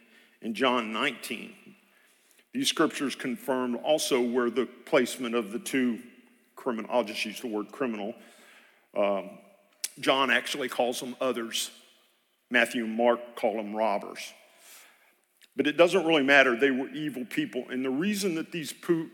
and 0.43 0.55
John 0.55 0.93
19. 0.93 1.53
These 2.55 2.69
scriptures 2.69 3.15
confirm 3.15 3.77
also 3.77 4.21
where 4.21 4.49
the 4.49 4.67
placement 4.67 5.35
of 5.35 5.53
the 5.53 5.59
two 5.59 5.99
criminal, 6.55 6.91
I'll 6.91 7.05
just 7.05 7.25
use 7.25 7.41
the 7.41 7.49
word 7.49 7.71
criminal. 7.71 8.15
Um, 8.97 9.31
John 10.01 10.31
actually 10.31 10.69
calls 10.69 11.01
them 11.01 11.15
others. 11.21 11.71
Matthew 12.51 12.85
and 12.85 12.97
Mark 12.97 13.37
call 13.37 13.57
them 13.57 13.75
robbers. 13.75 14.33
But 15.57 15.67
it 15.67 15.77
doesn't 15.77 16.07
really 16.07 16.23
matter. 16.23 16.57
They 16.57 16.71
were 16.71 16.89
evil 16.91 17.25
people. 17.25 17.65
And 17.71 17.85
the 17.85 17.91
reason 17.91 18.35
that 18.35 18.53
these, 18.53 18.73
two, 18.73 19.11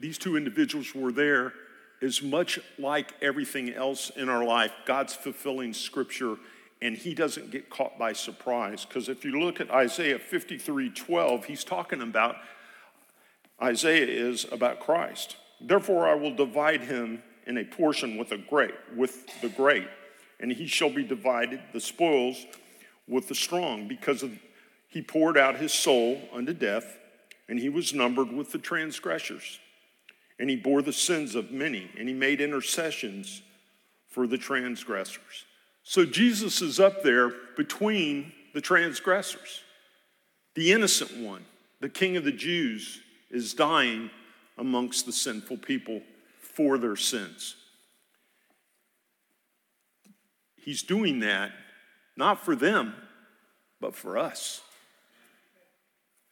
these 0.00 0.18
two 0.18 0.36
individuals 0.36 0.94
were 0.94 1.12
there 1.12 1.52
is 2.00 2.22
much 2.22 2.58
like 2.78 3.14
everything 3.22 3.72
else 3.72 4.10
in 4.16 4.28
our 4.28 4.44
life. 4.44 4.72
God's 4.86 5.14
fulfilling 5.14 5.72
scripture 5.72 6.36
and 6.82 6.96
he 6.96 7.14
doesn't 7.14 7.52
get 7.52 7.70
caught 7.70 7.96
by 7.96 8.12
surprise. 8.12 8.84
Because 8.84 9.08
if 9.08 9.24
you 9.24 9.40
look 9.40 9.60
at 9.60 9.70
Isaiah 9.70 10.18
53 10.18 10.90
12, 10.90 11.44
he's 11.44 11.64
talking 11.64 12.02
about, 12.02 12.36
Isaiah 13.62 14.06
is 14.06 14.44
about 14.50 14.80
Christ. 14.80 15.36
Therefore, 15.60 16.08
I 16.08 16.14
will 16.14 16.34
divide 16.34 16.82
him 16.82 17.22
in 17.46 17.56
a 17.56 17.64
portion 17.64 18.18
with 18.18 18.32
a 18.32 18.36
great, 18.36 18.74
with 18.96 19.40
the 19.40 19.48
great, 19.48 19.86
and 20.40 20.50
he 20.52 20.66
shall 20.66 20.90
be 20.90 21.04
divided 21.04 21.60
the 21.72 21.80
spoils 21.80 22.44
with 23.06 23.28
the 23.28 23.34
strong, 23.34 23.86
because 23.86 24.24
of, 24.24 24.32
he 24.88 25.02
poured 25.02 25.38
out 25.38 25.56
his 25.56 25.72
soul 25.72 26.20
unto 26.32 26.52
death, 26.52 26.98
and 27.48 27.60
he 27.60 27.68
was 27.68 27.94
numbered 27.94 28.32
with 28.32 28.50
the 28.50 28.58
transgressors. 28.58 29.60
And 30.38 30.50
he 30.50 30.56
bore 30.56 30.82
the 30.82 30.92
sins 30.92 31.36
of 31.36 31.52
many, 31.52 31.90
and 31.96 32.08
he 32.08 32.14
made 32.14 32.40
intercessions 32.40 33.42
for 34.08 34.26
the 34.26 34.38
transgressors. 34.38 35.44
So 35.82 36.04
Jesus 36.04 36.62
is 36.62 36.78
up 36.78 37.02
there 37.02 37.32
between 37.56 38.32
the 38.54 38.60
transgressors. 38.60 39.62
The 40.54 40.72
innocent 40.72 41.16
one, 41.16 41.44
the 41.80 41.88
king 41.88 42.16
of 42.16 42.24
the 42.24 42.32
Jews, 42.32 43.00
is 43.30 43.54
dying 43.54 44.10
amongst 44.58 45.06
the 45.06 45.12
sinful 45.12 45.58
people 45.58 46.02
for 46.38 46.78
their 46.78 46.96
sins. 46.96 47.56
He's 50.56 50.82
doing 50.82 51.20
that 51.20 51.52
not 52.16 52.44
for 52.44 52.54
them, 52.54 52.94
but 53.80 53.96
for 53.96 54.18
us. 54.18 54.60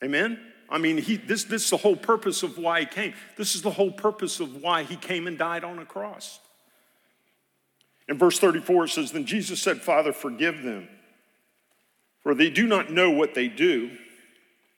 Amen? 0.04 0.38
I 0.68 0.78
mean, 0.78 0.98
he, 0.98 1.16
this, 1.16 1.44
this 1.44 1.64
is 1.64 1.70
the 1.70 1.76
whole 1.78 1.96
purpose 1.96 2.42
of 2.42 2.58
why 2.58 2.80
he 2.80 2.86
came. 2.86 3.14
This 3.36 3.54
is 3.54 3.62
the 3.62 3.70
whole 3.70 3.90
purpose 3.90 4.38
of 4.40 4.62
why 4.62 4.84
he 4.84 4.96
came 4.96 5.26
and 5.26 5.36
died 5.36 5.64
on 5.64 5.78
a 5.78 5.84
cross. 5.84 6.38
In 8.10 8.18
verse 8.18 8.40
34, 8.40 8.84
it 8.84 8.88
says, 8.88 9.12
Then 9.12 9.24
Jesus 9.24 9.62
said, 9.62 9.80
Father, 9.80 10.12
forgive 10.12 10.62
them, 10.62 10.88
for 12.22 12.34
they 12.34 12.50
do 12.50 12.66
not 12.66 12.90
know 12.90 13.08
what 13.08 13.34
they 13.34 13.46
do. 13.46 13.92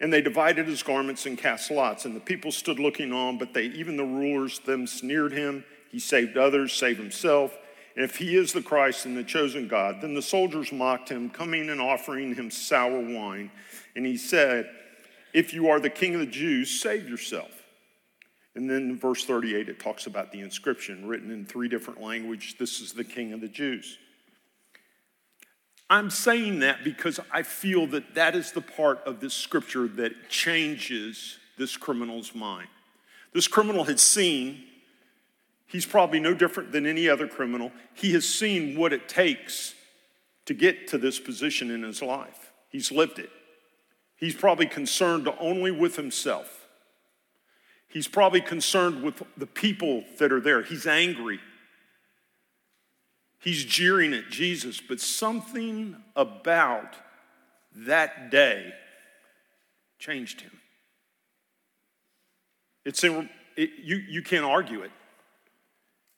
And 0.00 0.12
they 0.12 0.20
divided 0.20 0.66
his 0.66 0.82
garments 0.82 1.26
and 1.26 1.38
cast 1.38 1.70
lots. 1.70 2.04
And 2.04 2.14
the 2.14 2.20
people 2.20 2.50
stood 2.50 2.78
looking 2.78 3.12
on, 3.12 3.38
but 3.38 3.54
they, 3.54 3.66
even 3.66 3.96
the 3.96 4.04
rulers, 4.04 4.58
them 4.58 4.86
sneered 4.86 5.32
him. 5.32 5.64
He 5.90 6.00
saved 6.00 6.36
others, 6.36 6.72
saved 6.72 6.98
himself. 6.98 7.56
And 7.94 8.04
if 8.04 8.16
he 8.16 8.36
is 8.36 8.52
the 8.52 8.62
Christ 8.62 9.06
and 9.06 9.16
the 9.16 9.22
chosen 9.22 9.68
God, 9.68 10.00
then 10.00 10.14
the 10.14 10.20
soldiers 10.20 10.72
mocked 10.72 11.08
him, 11.08 11.30
coming 11.30 11.70
and 11.70 11.80
offering 11.80 12.34
him 12.34 12.50
sour 12.50 12.98
wine. 12.98 13.50
And 13.94 14.04
he 14.04 14.16
said, 14.16 14.68
If 15.32 15.54
you 15.54 15.68
are 15.68 15.78
the 15.78 15.88
king 15.88 16.14
of 16.14 16.20
the 16.20 16.26
Jews, 16.26 16.80
save 16.80 17.08
yourself. 17.08 17.61
And 18.54 18.68
then 18.68 18.90
in 18.90 18.98
verse 18.98 19.24
38, 19.24 19.68
it 19.68 19.80
talks 19.80 20.06
about 20.06 20.30
the 20.30 20.40
inscription 20.40 21.06
written 21.06 21.30
in 21.30 21.46
three 21.46 21.68
different 21.68 22.00
languages 22.00 22.54
This 22.58 22.80
is 22.80 22.92
the 22.92 23.04
king 23.04 23.32
of 23.32 23.40
the 23.40 23.48
Jews. 23.48 23.98
I'm 25.88 26.10
saying 26.10 26.60
that 26.60 26.84
because 26.84 27.20
I 27.30 27.42
feel 27.42 27.86
that 27.88 28.14
that 28.14 28.34
is 28.34 28.52
the 28.52 28.62
part 28.62 29.00
of 29.04 29.20
this 29.20 29.34
scripture 29.34 29.86
that 29.88 30.30
changes 30.30 31.38
this 31.58 31.76
criminal's 31.76 32.34
mind. 32.34 32.68
This 33.34 33.46
criminal 33.46 33.84
had 33.84 34.00
seen, 34.00 34.64
he's 35.66 35.84
probably 35.84 36.20
no 36.20 36.32
different 36.32 36.72
than 36.72 36.86
any 36.86 37.08
other 37.08 37.28
criminal, 37.28 37.72
he 37.94 38.12
has 38.12 38.26
seen 38.26 38.76
what 38.78 38.92
it 38.92 39.08
takes 39.08 39.74
to 40.46 40.54
get 40.54 40.88
to 40.88 40.98
this 40.98 41.20
position 41.20 41.70
in 41.70 41.82
his 41.82 42.02
life. 42.02 42.52
He's 42.70 42.90
lived 42.90 43.18
it. 43.18 43.30
He's 44.16 44.34
probably 44.34 44.66
concerned 44.66 45.28
only 45.40 45.70
with 45.70 45.96
himself. 45.96 46.61
He's 47.92 48.08
probably 48.08 48.40
concerned 48.40 49.02
with 49.02 49.22
the 49.36 49.46
people 49.46 50.02
that 50.18 50.32
are 50.32 50.40
there. 50.40 50.62
He's 50.62 50.86
angry. 50.86 51.40
He's 53.38 53.64
jeering 53.64 54.14
at 54.14 54.30
Jesus, 54.30 54.80
but 54.80 54.98
something 54.98 55.96
about 56.16 56.94
that 57.74 58.30
day 58.30 58.72
changed 59.98 60.40
him. 60.40 60.52
It's 62.84 63.04
in, 63.04 63.28
it, 63.56 63.70
you, 63.82 63.96
you 63.96 64.22
can't 64.22 64.44
argue 64.44 64.82
it. 64.82 64.90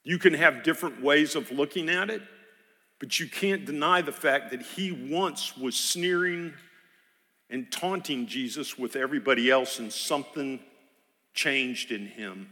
You 0.04 0.18
can 0.18 0.34
have 0.34 0.62
different 0.62 1.02
ways 1.02 1.34
of 1.34 1.50
looking 1.50 1.88
at 1.88 2.08
it, 2.08 2.22
but 3.00 3.18
you 3.18 3.26
can't 3.26 3.64
deny 3.64 4.00
the 4.00 4.12
fact 4.12 4.50
that 4.52 4.62
he 4.62 4.92
once 5.10 5.56
was 5.56 5.74
sneering 5.74 6.54
and 7.50 7.70
taunting 7.72 8.26
Jesus 8.26 8.78
with 8.78 8.96
everybody 8.96 9.50
else, 9.50 9.78
and 9.78 9.92
something 9.92 10.60
changed 11.34 11.90
in 11.90 12.06
him 12.06 12.48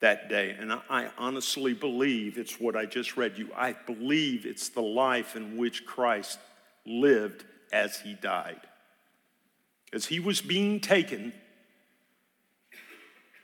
that 0.00 0.28
day. 0.28 0.56
And 0.58 0.72
I 0.72 1.10
honestly 1.18 1.74
believe 1.74 2.38
it's 2.38 2.58
what 2.60 2.76
I 2.76 2.86
just 2.86 3.16
read 3.16 3.36
you. 3.36 3.50
I 3.54 3.72
believe 3.72 4.46
it's 4.46 4.68
the 4.68 4.82
life 4.82 5.36
in 5.36 5.56
which 5.56 5.84
Christ 5.84 6.38
lived 6.86 7.44
as 7.72 8.00
he 8.00 8.14
died. 8.14 8.60
As 9.92 10.06
he 10.06 10.20
was 10.20 10.40
being 10.40 10.80
taken 10.80 11.32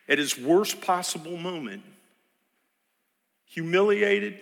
at 0.08 0.18
his 0.18 0.38
worst 0.38 0.80
possible 0.80 1.36
moment, 1.36 1.82
humiliated, 3.44 4.40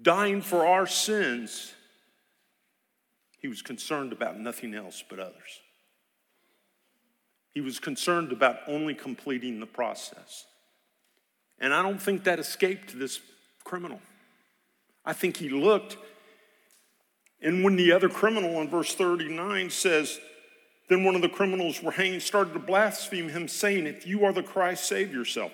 dying 0.00 0.42
for 0.42 0.66
our 0.66 0.86
sins, 0.86 1.72
he 3.38 3.48
was 3.48 3.62
concerned 3.62 4.12
about 4.12 4.38
nothing 4.38 4.74
else 4.74 5.02
but 5.08 5.18
others. 5.18 5.60
He 7.52 7.60
was 7.60 7.78
concerned 7.78 8.32
about 8.32 8.58
only 8.66 8.94
completing 8.94 9.60
the 9.60 9.66
process. 9.66 10.46
And 11.58 11.72
I 11.72 11.82
don't 11.82 12.00
think 12.00 12.24
that 12.24 12.38
escaped 12.38 12.98
this 12.98 13.20
criminal. 13.64 14.00
I 15.04 15.12
think 15.12 15.36
he 15.36 15.48
looked, 15.48 15.96
and 17.40 17.64
when 17.64 17.76
the 17.76 17.92
other 17.92 18.08
criminal 18.08 18.60
in 18.60 18.68
verse 18.68 18.94
39 18.94 19.70
says, 19.70 20.20
then 20.88 21.04
one 21.04 21.14
of 21.14 21.22
the 21.22 21.28
criminals 21.28 21.82
were 21.82 21.90
hanged, 21.90 22.22
started 22.22 22.52
to 22.52 22.58
blaspheme 22.58 23.28
him, 23.28 23.48
saying, 23.48 23.86
If 23.86 24.06
you 24.06 24.24
are 24.24 24.32
the 24.32 24.42
Christ, 24.42 24.86
save 24.86 25.12
yourself. 25.12 25.52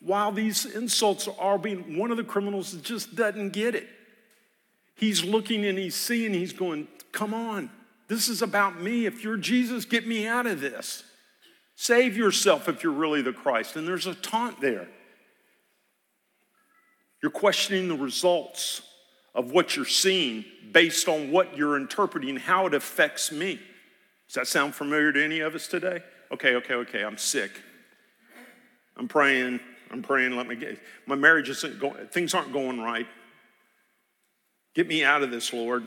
While 0.00 0.32
these 0.32 0.64
insults 0.64 1.28
are 1.38 1.58
being, 1.58 1.96
one 1.98 2.10
of 2.10 2.16
the 2.16 2.24
criminals 2.24 2.72
just 2.74 3.14
doesn't 3.14 3.50
get 3.50 3.74
it. 3.74 3.88
He's 4.94 5.24
looking 5.24 5.64
and 5.64 5.78
he's 5.78 5.94
seeing, 5.94 6.32
he's 6.32 6.52
going, 6.52 6.88
Come 7.12 7.34
on, 7.34 7.70
this 8.08 8.28
is 8.28 8.42
about 8.42 8.80
me. 8.80 9.06
If 9.06 9.22
you're 9.22 9.36
Jesus, 9.36 9.84
get 9.84 10.06
me 10.06 10.26
out 10.26 10.46
of 10.46 10.60
this. 10.60 11.04
Save 11.80 12.16
yourself 12.16 12.68
if 12.68 12.82
you're 12.82 12.90
really 12.90 13.22
the 13.22 13.32
Christ. 13.32 13.76
And 13.76 13.86
there's 13.86 14.08
a 14.08 14.14
taunt 14.16 14.60
there. 14.60 14.88
You're 17.22 17.30
questioning 17.30 17.86
the 17.86 17.94
results 17.94 18.82
of 19.32 19.52
what 19.52 19.76
you're 19.76 19.84
seeing 19.84 20.44
based 20.72 21.06
on 21.06 21.30
what 21.30 21.56
you're 21.56 21.76
interpreting, 21.76 22.34
how 22.34 22.66
it 22.66 22.74
affects 22.74 23.30
me. 23.30 23.60
Does 24.26 24.34
that 24.34 24.48
sound 24.48 24.74
familiar 24.74 25.12
to 25.12 25.24
any 25.24 25.38
of 25.38 25.54
us 25.54 25.68
today? 25.68 26.00
Okay, 26.32 26.56
okay, 26.56 26.74
okay, 26.74 27.04
I'm 27.04 27.16
sick. 27.16 27.52
I'm 28.96 29.06
praying, 29.06 29.60
I'm 29.92 30.02
praying, 30.02 30.34
let 30.36 30.48
me 30.48 30.56
get, 30.56 30.80
my 31.06 31.14
marriage 31.14 31.48
isn't 31.48 31.78
going, 31.78 32.08
things 32.08 32.34
aren't 32.34 32.52
going 32.52 32.80
right. 32.80 33.06
Get 34.74 34.88
me 34.88 35.04
out 35.04 35.22
of 35.22 35.30
this, 35.30 35.52
Lord. 35.52 35.86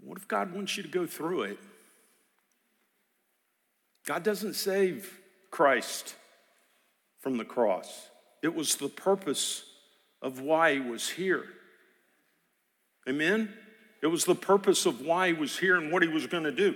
What 0.00 0.16
if 0.16 0.28
God 0.28 0.54
wants 0.54 0.76
you 0.76 0.84
to 0.84 0.88
go 0.88 1.08
through 1.08 1.42
it? 1.42 1.58
God 4.08 4.22
doesn't 4.22 4.54
save 4.54 5.20
Christ 5.50 6.14
from 7.20 7.36
the 7.36 7.44
cross. 7.44 8.08
It 8.42 8.54
was 8.54 8.76
the 8.76 8.88
purpose 8.88 9.64
of 10.22 10.40
why 10.40 10.72
he 10.72 10.80
was 10.80 11.10
here. 11.10 11.44
Amen? 13.06 13.52
It 14.00 14.06
was 14.06 14.24
the 14.24 14.34
purpose 14.34 14.86
of 14.86 15.02
why 15.02 15.26
he 15.26 15.32
was 15.34 15.58
here 15.58 15.76
and 15.76 15.92
what 15.92 16.02
he 16.02 16.08
was 16.08 16.26
going 16.26 16.44
to 16.44 16.50
do. 16.50 16.74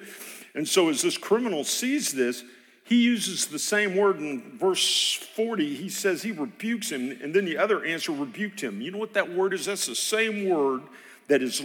And 0.54 0.68
so, 0.68 0.90
as 0.90 1.00
this 1.00 1.16
criminal 1.16 1.64
sees 1.64 2.12
this, 2.12 2.44
he 2.84 3.02
uses 3.02 3.46
the 3.46 3.58
same 3.58 3.96
word 3.96 4.18
in 4.18 4.58
verse 4.58 5.14
40. 5.14 5.74
He 5.74 5.88
says 5.88 6.22
he 6.22 6.32
rebukes 6.32 6.92
him, 6.92 7.18
and 7.22 7.32
then 7.34 7.46
the 7.46 7.56
other 7.56 7.82
answer 7.82 8.12
rebuked 8.12 8.60
him. 8.60 8.82
You 8.82 8.90
know 8.90 8.98
what 8.98 9.14
that 9.14 9.32
word 9.32 9.54
is? 9.54 9.64
That's 9.64 9.86
the 9.86 9.94
same 9.94 10.50
word 10.50 10.82
that 11.28 11.40
is 11.40 11.62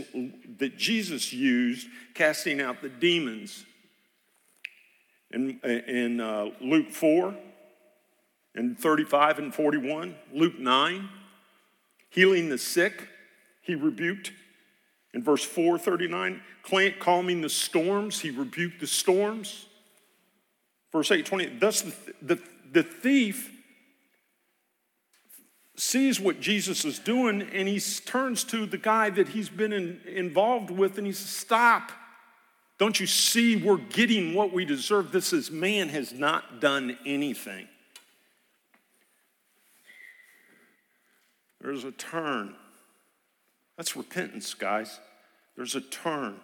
that 0.60 0.78
Jesus 0.78 1.34
used 1.34 1.90
casting 2.14 2.62
out 2.62 2.82
the 2.82 2.88
demons 2.88 3.66
in, 5.32 5.60
in 5.60 6.22
uh, 6.22 6.52
Luke 6.62 6.92
4 6.92 7.36
and 8.56 8.78
35 8.78 9.40
and 9.40 9.54
41, 9.54 10.16
Luke 10.34 10.58
9, 10.58 11.10
healing 12.10 12.50
the 12.50 12.58
sick, 12.58 13.08
he 13.62 13.76
rebuked. 13.76 14.32
In 15.14 15.24
verse 15.24 15.44
4, 15.44 15.78
39, 15.78 16.42
calming 17.00 17.42
the 17.42 17.50
storms, 17.50 18.20
he 18.20 18.30
rebuked 18.30 18.80
the 18.80 18.88
storms. 18.88 19.66
Verse 20.92 21.12
8, 21.12 21.26
20, 21.26 21.46
thus 21.60 21.82
the, 21.82 21.94
the, 22.22 22.42
the 22.72 22.84
thief 22.84 23.52
sees 25.76 26.20
what 26.20 26.40
Jesus 26.40 26.84
is 26.86 26.98
doing 26.98 27.44
and 27.54 27.68
he 27.68 27.80
turns 27.80 28.44
to 28.46 28.66
the 28.66 28.78
guy 28.78 29.10
that 29.12 29.30
he's 29.30 29.50
been 29.50 29.72
in, 29.72 30.02
involved 30.08 30.72
with 30.72 30.98
and 30.98 31.06
he 31.06 31.14
says, 31.14 31.30
Stop. 31.30 31.92
Don't 32.78 33.00
you 33.00 33.08
see 33.08 33.56
we're 33.56 33.78
getting 33.78 34.34
what 34.34 34.54
we 34.54 34.64
deserve? 34.64 35.12
This 35.12 35.34
is 35.34 35.50
man 35.50 35.90
has 35.90 36.14
not 36.14 36.62
done 36.62 36.98
anything. 37.06 37.68
There's 41.60 41.84
a 41.84 41.92
turn. 41.92 42.56
That's 43.78 43.96
repentance, 43.96 44.54
guys. 44.54 45.00
There's 45.56 45.76
a 45.76 45.82
turn. 45.82 46.36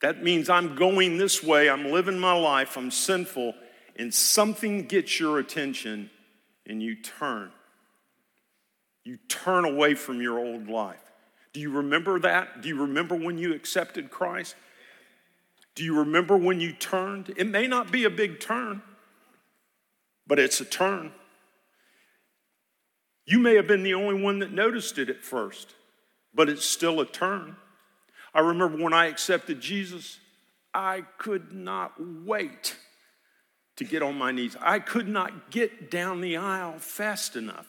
That 0.00 0.22
means 0.22 0.50
I'm 0.50 0.74
going 0.74 1.16
this 1.16 1.44
way, 1.44 1.70
I'm 1.70 1.92
living 1.92 2.18
my 2.18 2.32
life, 2.32 2.76
I'm 2.76 2.90
sinful, 2.90 3.54
and 3.96 4.12
something 4.12 4.86
gets 4.86 5.20
your 5.20 5.38
attention 5.38 6.10
and 6.66 6.82
you 6.82 6.96
turn. 6.96 7.52
You 9.04 9.18
turn 9.28 9.64
away 9.64 9.94
from 9.94 10.20
your 10.20 10.38
old 10.38 10.68
life. 10.68 11.00
Do 11.52 11.60
you 11.60 11.70
remember 11.70 12.18
that? 12.20 12.62
Do 12.62 12.68
you 12.68 12.80
remember 12.82 13.14
when 13.14 13.38
you 13.38 13.54
accepted 13.54 14.10
Christ? 14.10 14.56
Do 15.74 15.84
you 15.84 15.98
remember 15.98 16.36
when 16.36 16.60
you 16.60 16.72
turned? 16.72 17.32
It 17.36 17.46
may 17.46 17.66
not 17.66 17.90
be 17.90 18.04
a 18.04 18.10
big 18.10 18.40
turn, 18.40 18.82
but 20.26 20.38
it's 20.38 20.60
a 20.60 20.64
turn. 20.64 21.12
You 23.24 23.38
may 23.38 23.54
have 23.54 23.66
been 23.66 23.82
the 23.82 23.94
only 23.94 24.20
one 24.20 24.40
that 24.40 24.52
noticed 24.52 24.98
it 24.98 25.08
at 25.08 25.24
first, 25.24 25.74
but 26.34 26.48
it's 26.48 26.64
still 26.64 27.00
a 27.00 27.06
turn. 27.06 27.56
I 28.34 28.40
remember 28.40 28.82
when 28.82 28.92
I 28.92 29.06
accepted 29.06 29.60
Jesus, 29.60 30.18
I 30.74 31.04
could 31.18 31.52
not 31.52 31.92
wait 31.98 32.76
to 33.76 33.84
get 33.84 34.02
on 34.02 34.16
my 34.16 34.32
knees. 34.32 34.56
I 34.60 34.78
could 34.78 35.08
not 35.08 35.50
get 35.50 35.90
down 35.90 36.20
the 36.20 36.36
aisle 36.36 36.78
fast 36.78 37.36
enough. 37.36 37.66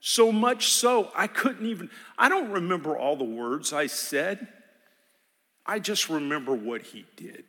So 0.00 0.32
much 0.32 0.72
so, 0.72 1.12
I 1.14 1.28
couldn't 1.28 1.66
even, 1.66 1.88
I 2.18 2.28
don't 2.28 2.50
remember 2.50 2.96
all 2.96 3.16
the 3.16 3.24
words 3.24 3.72
I 3.72 3.86
said. 3.86 4.48
I 5.64 5.78
just 5.78 6.08
remember 6.08 6.54
what 6.54 6.82
he 6.82 7.04
did. 7.16 7.44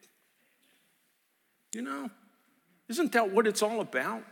You 1.73 1.81
know, 1.81 2.09
isn't 2.87 3.11
that 3.13 3.31
what 3.31 3.47
it's 3.47 3.63
all 3.63 3.81
about? 3.81 4.23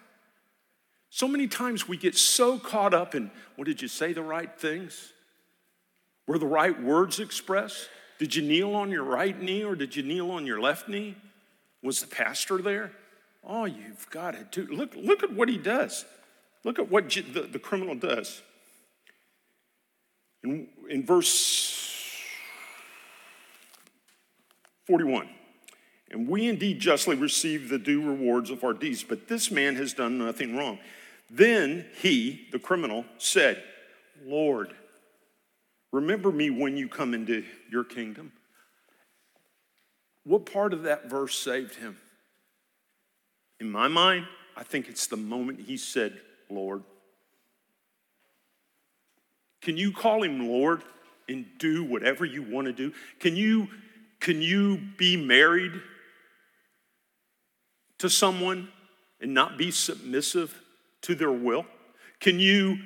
So 1.09 1.27
many 1.27 1.47
times 1.47 1.87
we 1.87 1.97
get 1.97 2.15
so 2.15 2.57
caught 2.57 2.93
up 2.93 3.15
in, 3.15 3.31
what 3.55 3.65
did 3.65 3.81
you 3.81 3.87
say 3.87 4.13
the 4.13 4.21
right 4.21 4.51
things? 4.57 5.11
Were 6.27 6.37
the 6.37 6.45
right 6.45 6.79
words 6.81 7.19
expressed? 7.19 7.89
Did 8.19 8.35
you 8.35 8.43
kneel 8.43 8.75
on 8.75 8.91
your 8.91 9.03
right 9.03 9.39
knee 9.39 9.63
or 9.63 9.75
did 9.75 9.95
you 9.95 10.03
kneel 10.03 10.31
on 10.31 10.45
your 10.45 10.61
left 10.61 10.87
knee? 10.87 11.15
Was 11.81 11.99
the 12.01 12.07
pastor 12.07 12.59
there? 12.59 12.91
Oh, 13.43 13.65
you've 13.65 14.07
got 14.11 14.35
it. 14.35 14.51
Too. 14.51 14.67
Look, 14.67 14.93
look 14.95 15.23
at 15.23 15.33
what 15.33 15.49
he 15.49 15.57
does. 15.57 16.05
Look 16.63 16.77
at 16.77 16.89
what 16.89 17.09
the, 17.09 17.47
the 17.51 17.59
criminal 17.59 17.95
does. 17.95 18.41
In, 20.43 20.67
in 20.89 21.05
verse 21.05 21.80
41, 24.87 25.29
and 26.09 26.27
we 26.27 26.47
indeed 26.47 26.79
justly 26.79 27.15
receive 27.15 27.69
the 27.69 27.79
due 27.79 28.01
rewards 28.01 28.49
of 28.49 28.63
our 28.63 28.73
deeds, 28.73 29.03
but 29.03 29.27
this 29.27 29.51
man 29.51 29.75
has 29.75 29.93
done 29.93 30.17
nothing 30.17 30.55
wrong. 30.55 30.79
Then 31.29 31.85
he, 32.01 32.47
the 32.51 32.59
criminal, 32.59 33.05
said, 33.17 33.63
Lord, 34.25 34.73
remember 35.91 36.31
me 36.31 36.49
when 36.49 36.75
you 36.77 36.89
come 36.89 37.13
into 37.13 37.43
your 37.71 37.83
kingdom. 37.83 38.33
What 40.23 40.45
part 40.45 40.73
of 40.73 40.83
that 40.83 41.09
verse 41.09 41.37
saved 41.37 41.75
him? 41.75 41.97
In 43.59 43.71
my 43.71 43.87
mind, 43.87 44.25
I 44.57 44.63
think 44.63 44.89
it's 44.89 45.07
the 45.07 45.17
moment 45.17 45.61
he 45.61 45.77
said, 45.77 46.19
Lord. 46.49 46.83
Can 49.61 49.77
you 49.77 49.91
call 49.91 50.23
him 50.23 50.47
Lord 50.47 50.83
and 51.29 51.45
do 51.57 51.83
whatever 51.83 52.25
you 52.25 52.43
want 52.43 52.65
to 52.65 52.73
do? 52.73 52.91
Can 53.19 53.35
you, 53.35 53.69
can 54.21 54.41
you 54.41 54.77
be 54.97 55.17
married 55.17 55.73
to 57.97 58.09
someone 58.09 58.69
and 59.19 59.33
not 59.33 59.57
be 59.57 59.71
submissive 59.71 60.57
to 61.01 61.15
their 61.15 61.31
will? 61.31 61.65
Can 62.19 62.39
you 62.39 62.77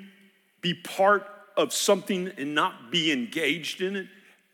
be 0.62 0.74
part 0.74 1.28
of 1.58 1.74
something 1.74 2.32
and 2.38 2.56
not 2.56 2.90
be 2.90 3.12
engaged 3.12 3.82
in 3.82 3.96
it? 3.98 4.08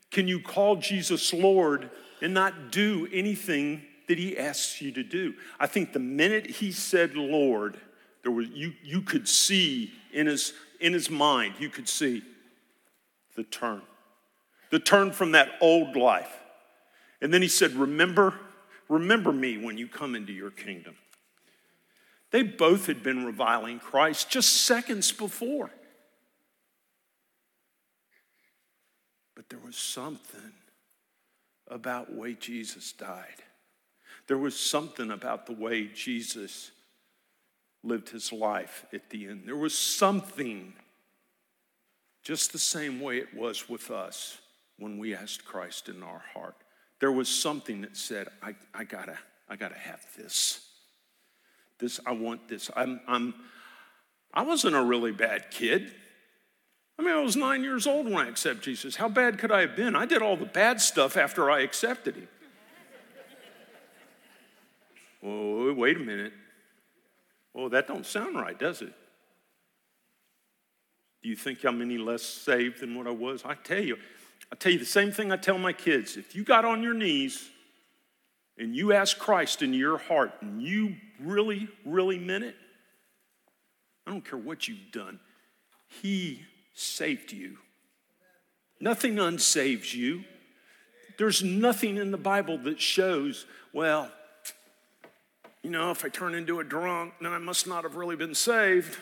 Can 0.10 0.28
you 0.28 0.42
call 0.42 0.76
Jesus 0.76 1.34
Lord 1.34 1.90
and 2.20 2.34
not 2.34 2.72
do 2.72 3.08
anything 3.14 3.84
that 4.08 4.18
he 4.18 4.38
asks 4.38 4.82
you 4.82 4.92
to 4.92 5.04
do? 5.04 5.36
I 5.60 5.68
think 5.68 5.94
the 5.94 6.00
minute 6.00 6.48
he 6.48 6.72
said 6.72 7.16
Lord, 7.16 7.78
there 8.24 8.32
was 8.32 8.50
you 8.50 8.74
you 8.84 9.02
could 9.02 9.28
see 9.28 9.94
in 10.12 10.28
his 10.28 10.54
in 10.80 10.94
his 10.94 11.10
mind, 11.10 11.56
you 11.60 11.70
could 11.70 11.88
see 11.88 12.24
the 13.36 13.44
turn. 13.44 13.82
The 14.72 14.80
turn 14.80 15.12
from 15.12 15.34
that 15.34 15.50
old 15.62 15.96
life. 15.96 16.41
And 17.22 17.34
then 17.34 17.42
he 17.42 17.48
said, 17.48 17.74
Remember, 17.74 18.34
remember 18.90 19.32
me 19.32 19.58
when 19.58 19.78
you 19.78 19.88
come 19.88 20.16
into 20.16 20.34
your 20.34 20.52
kingdom. 20.52 20.96
They 22.32 22.44
both 22.44 22.88
had 22.88 23.04
been 23.04 23.26
reviling 23.26 23.80
Christ 23.80 24.30
just 24.30 24.64
seconds 24.64 25.12
before. 25.12 25.70
But 29.36 29.50
there 29.50 29.60
was 29.66 29.76
something 29.76 30.54
about 31.68 32.10
the 32.10 32.20
way 32.20 32.34
Jesus 32.34 32.94
died. 32.94 33.44
There 34.28 34.38
was 34.38 34.58
something 34.58 35.12
about 35.12 35.46
the 35.46 35.54
way 35.54 35.88
Jesus 35.88 36.72
lived 37.84 38.10
his 38.10 38.32
life 38.32 38.86
at 38.94 39.10
the 39.10 39.28
end. 39.28 39.44
There 39.46 39.58
was 39.58 39.78
something 39.78 40.74
just 42.24 42.52
the 42.52 42.60
same 42.60 43.00
way 43.00 43.18
it 43.18 43.34
was 43.34 43.68
with 43.68 43.90
us 43.90 44.38
when 44.78 45.00
we 45.00 45.16
asked 45.16 45.44
Christ 45.44 45.90
in 45.90 46.04
our 46.04 46.24
heart. 46.34 46.56
There 47.02 47.12
was 47.12 47.28
something 47.28 47.82
that 47.82 47.98
said, 47.98 48.28
I, 48.44 48.54
I 48.76 48.84
gotta, 48.84 49.18
I 49.50 49.56
gotta 49.56 49.78
have 49.78 50.06
this. 50.16 50.62
This, 51.80 52.00
I 52.06 52.12
want 52.12 52.48
this. 52.48 52.70
I'm, 52.76 53.02
I'm, 53.08 53.34
I 54.32 54.44
wasn't 54.44 54.76
a 54.76 54.84
really 54.84 55.12
bad 55.12 55.50
kid. 55.50 55.92
I 57.00 57.02
mean, 57.02 57.16
I 57.16 57.20
was 57.20 57.36
nine 57.36 57.64
years 57.64 57.88
old 57.88 58.06
when 58.06 58.18
I 58.18 58.30
accepted 58.30 58.62
Jesus. 58.62 58.96
How 58.96 59.10
bad 59.10 59.40
could 59.40 59.52
I 59.52 59.62
have 59.62 59.76
been? 59.76 59.96
I 59.96 60.06
did 60.06 60.22
all 60.22 60.38
the 60.38 60.46
bad 60.46 60.80
stuff 60.80 61.18
after 61.18 61.50
I 61.50 61.62
accepted 61.62 62.18
him. 62.18 62.28
oh, 65.24 65.74
wait 65.74 65.98
a 65.98 66.02
minute. 66.02 66.34
Oh, 67.56 67.68
that 67.70 67.88
don't 67.88 68.06
sound 68.06 68.36
right, 68.36 68.58
does 68.58 68.84
it? 68.84 68.94
Do 71.24 71.30
you 71.30 71.36
think 71.36 71.64
I'm 71.64 71.82
any 71.82 71.98
less 71.98 72.22
saved 72.22 72.82
than 72.82 72.94
what 72.94 73.08
I 73.08 73.12
was? 73.12 73.44
I 73.44 73.56
tell 73.56 73.84
you, 73.84 73.98
I 74.52 74.56
tell 74.56 74.72
you 74.72 74.80
the 74.80 74.86
same 74.86 75.12
thing 75.12 75.32
I 75.32 75.38
tell 75.38 75.58
my 75.58 75.74
kids. 75.74 76.18
If 76.18 76.36
you 76.36 76.44
got 76.44 76.66
on 76.66 76.84
your 76.84 76.94
knees 76.94 77.50
and 78.58 78.76
you 78.76 78.94
asked 78.94 79.18
Christ 79.18 79.62
in 79.62 79.74
your 79.74 79.98
heart 79.98 80.34
and 80.42 80.62
you 80.62 80.96
really, 81.20 81.70
really 81.86 82.20
meant 82.20 82.44
it, 82.44 82.56
I 84.06 84.12
don't 84.12 84.26
care 84.26 84.40
what 84.40 84.68
you've 84.68 84.92
done, 84.92 85.20
He 85.88 86.42
saved 86.74 87.32
you. 87.32 87.58
Nothing 88.80 89.20
unsaves 89.20 89.94
you. 89.94 90.24
There's 91.18 91.44
nothing 91.44 91.98
in 91.98 92.12
the 92.12 92.18
Bible 92.18 92.58
that 92.60 92.82
shows, 92.82 93.46
well, 93.74 94.12
you 95.62 95.70
know, 95.70 95.92
if 95.92 96.04
I 96.04 96.10
turn 96.10 96.34
into 96.34 96.60
a 96.60 96.64
drunk, 96.64 97.14
then 97.22 97.32
I 97.32 97.38
must 97.38 97.68
not 97.68 97.84
have 97.84 97.96
really 97.96 98.16
been 98.16 98.34
saved. 98.34 98.98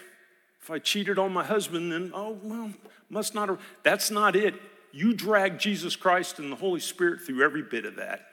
If 0.62 0.70
I 0.70 0.80
cheated 0.80 1.18
on 1.18 1.32
my 1.32 1.44
husband, 1.46 1.92
then, 1.92 2.12
oh, 2.14 2.38
well, 2.44 2.72
must 3.10 3.34
not 3.34 3.48
have. 3.48 3.62
That's 3.84 4.12
not 4.12 4.36
it. 4.36 4.54
You 4.92 5.14
drag 5.14 5.60
Jesus 5.60 5.96
Christ 5.96 6.40
and 6.40 6.52
the 6.52 6.56
Holy 6.56 6.80
Spirit 6.80 7.22
through 7.22 7.44
every 7.44 7.62
bit 7.62 7.86
of 7.86 7.98
that. 7.98 8.26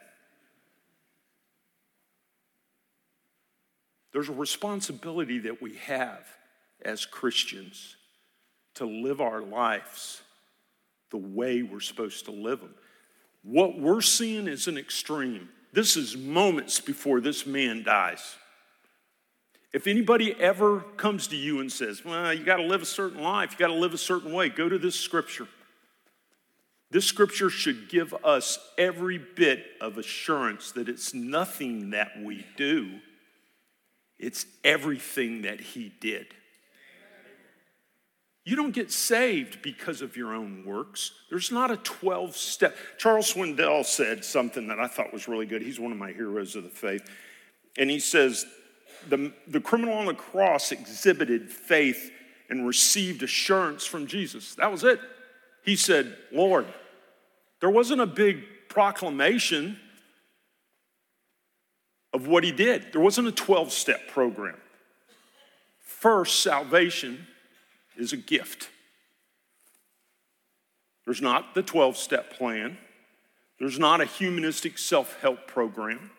There's 4.13 4.29
a 4.29 4.33
responsibility 4.33 5.39
that 5.39 5.61
we 5.61 5.75
have 5.75 6.25
as 6.83 7.05
Christians 7.05 7.95
to 8.75 8.85
live 8.85 9.21
our 9.21 9.41
lives 9.41 10.21
the 11.11 11.17
way 11.17 11.61
we're 11.61 11.79
supposed 11.79 12.25
to 12.25 12.31
live 12.31 12.59
them. 12.61 12.73
What 13.43 13.79
we're 13.79 14.01
seeing 14.01 14.47
is 14.47 14.67
an 14.67 14.77
extreme. 14.77 15.49
This 15.71 15.95
is 15.95 16.17
moments 16.17 16.79
before 16.79 17.21
this 17.21 17.45
man 17.45 17.83
dies. 17.83 18.35
If 19.73 19.87
anybody 19.87 20.33
ever 20.39 20.79
comes 20.79 21.27
to 21.27 21.35
you 21.35 21.59
and 21.59 21.71
says, 21.71 22.03
Well, 22.03 22.33
you 22.33 22.43
got 22.43 22.57
to 22.57 22.63
live 22.63 22.81
a 22.81 22.85
certain 22.85 23.21
life, 23.21 23.51
you 23.51 23.57
got 23.57 23.67
to 23.67 23.79
live 23.79 23.93
a 23.93 23.97
certain 23.97 24.33
way, 24.33 24.49
go 24.49 24.67
to 24.67 24.77
this 24.77 24.95
scripture. 24.95 25.47
This 26.89 27.05
scripture 27.05 27.49
should 27.49 27.89
give 27.89 28.13
us 28.23 28.59
every 28.77 29.17
bit 29.17 29.65
of 29.81 29.97
assurance 29.97 30.71
that 30.71 30.87
it's 30.87 31.13
nothing 31.13 31.89
that 31.91 32.11
we 32.21 32.45
do, 32.55 32.99
it's 34.17 34.45
everything 34.63 35.41
that 35.41 35.59
He 35.59 35.91
did. 35.99 36.27
You 38.45 38.55
don't 38.55 38.71
get 38.71 38.93
saved 38.93 39.61
because 39.61 40.01
of 40.01 40.15
your 40.15 40.33
own 40.33 40.63
works. 40.65 41.11
There's 41.29 41.51
not 41.51 41.69
a 41.69 41.75
12 41.75 42.33
step. 42.37 42.77
Charles 42.97 43.33
Swindoll 43.33 43.83
said 43.83 44.23
something 44.23 44.69
that 44.69 44.79
I 44.79 44.87
thought 44.87 45.11
was 45.11 45.27
really 45.27 45.45
good. 45.45 45.61
He's 45.61 45.81
one 45.81 45.91
of 45.91 45.97
my 45.97 46.13
heroes 46.13 46.55
of 46.55 46.63
the 46.63 46.69
faith. 46.69 47.05
And 47.77 47.89
he 47.89 47.99
says, 47.99 48.45
the, 49.09 49.33
the 49.47 49.59
criminal 49.59 49.95
on 49.95 50.05
the 50.05 50.13
cross 50.13 50.71
exhibited 50.71 51.51
faith 51.51 52.09
and 52.49 52.65
received 52.65 53.21
assurance 53.21 53.85
from 53.85 54.07
Jesus. 54.07 54.55
That 54.55 54.71
was 54.71 54.85
it. 54.85 55.01
He 55.67 55.75
said, 55.75 56.15
Lord, 56.31 56.65
there 57.59 57.69
wasn't 57.69 57.99
a 57.99 58.05
big 58.05 58.45
proclamation 58.69 59.77
of 62.13 62.25
what 62.25 62.45
he 62.45 62.53
did, 62.53 62.93
there 62.93 63.01
wasn't 63.01 63.27
a 63.27 63.33
12 63.33 63.73
step 63.73 64.07
program. 64.07 64.55
First, 65.81 66.41
salvation 66.41 67.27
is 67.97 68.13
a 68.13 68.17
gift. 68.17 68.69
There's 71.03 71.21
not 71.21 71.53
the 71.53 71.63
12 71.63 71.97
step 71.97 72.31
plan, 72.37 72.77
there's 73.59 73.77
not 73.77 73.99
a 73.99 74.05
humanistic 74.05 74.77
self 74.77 75.19
help 75.19 75.47
program. 75.47 76.11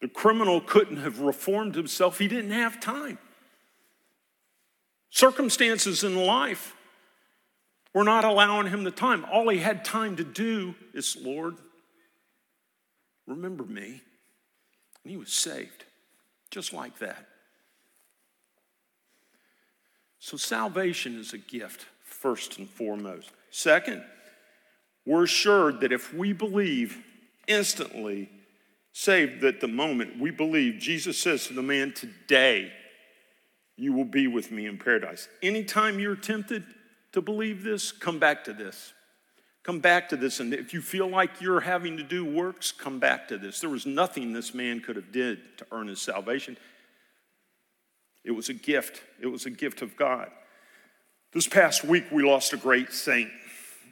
The 0.00 0.08
criminal 0.08 0.60
couldn't 0.60 0.96
have 0.96 1.20
reformed 1.20 1.76
himself, 1.76 2.18
he 2.18 2.26
didn't 2.26 2.50
have 2.50 2.80
time. 2.80 3.18
Circumstances 5.08 6.02
in 6.02 6.16
life 6.16 6.74
were 7.94 8.04
not 8.04 8.24
allowing 8.24 8.66
him 8.66 8.84
the 8.84 8.90
time. 8.90 9.24
All 9.30 9.48
he 9.48 9.58
had 9.58 9.84
time 9.84 10.16
to 10.16 10.24
do 10.24 10.74
is, 10.94 11.16
Lord, 11.20 11.56
remember 13.26 13.64
me. 13.64 14.02
And 15.04 15.10
he 15.10 15.16
was 15.16 15.32
saved, 15.32 15.84
just 16.50 16.72
like 16.72 16.98
that. 16.98 17.26
So, 20.18 20.36
salvation 20.36 21.18
is 21.18 21.32
a 21.32 21.38
gift, 21.38 21.86
first 22.04 22.58
and 22.58 22.68
foremost. 22.68 23.30
Second, 23.50 24.02
we're 25.06 25.24
assured 25.24 25.80
that 25.80 25.92
if 25.92 26.12
we 26.12 26.32
believe 26.32 27.02
instantly, 27.46 28.28
saved 28.92 29.44
at 29.44 29.60
the 29.60 29.68
moment, 29.68 30.18
we 30.18 30.30
believe 30.30 30.80
Jesus 30.80 31.18
says 31.18 31.46
to 31.46 31.54
the 31.54 31.62
man, 31.62 31.92
Today 31.92 32.72
you 33.76 33.92
will 33.92 34.04
be 34.04 34.26
with 34.26 34.50
me 34.50 34.66
in 34.66 34.76
paradise. 34.76 35.28
Anytime 35.40 36.00
you're 36.00 36.16
tempted 36.16 36.64
to 37.18 37.22
believe 37.22 37.64
this, 37.64 37.90
come 37.90 38.20
back 38.20 38.44
to 38.44 38.52
this. 38.52 38.92
Come 39.64 39.80
back 39.80 40.08
to 40.10 40.16
this. 40.16 40.38
And 40.38 40.54
if 40.54 40.72
you 40.72 40.80
feel 40.80 41.08
like 41.08 41.40
you're 41.40 41.60
having 41.60 41.96
to 41.96 42.04
do 42.04 42.24
works, 42.24 42.70
come 42.70 43.00
back 43.00 43.26
to 43.28 43.36
this. 43.36 43.60
There 43.60 43.68
was 43.68 43.86
nothing 43.86 44.32
this 44.32 44.54
man 44.54 44.80
could 44.80 44.94
have 44.94 45.10
did 45.10 45.58
to 45.58 45.66
earn 45.72 45.88
his 45.88 46.00
salvation. 46.00 46.56
It 48.24 48.30
was 48.30 48.48
a 48.48 48.54
gift. 48.54 49.02
It 49.20 49.26
was 49.26 49.46
a 49.46 49.50
gift 49.50 49.82
of 49.82 49.96
God. 49.96 50.30
This 51.32 51.48
past 51.48 51.84
week, 51.84 52.04
we 52.12 52.22
lost 52.22 52.52
a 52.52 52.56
great 52.56 52.92
saint 52.92 53.30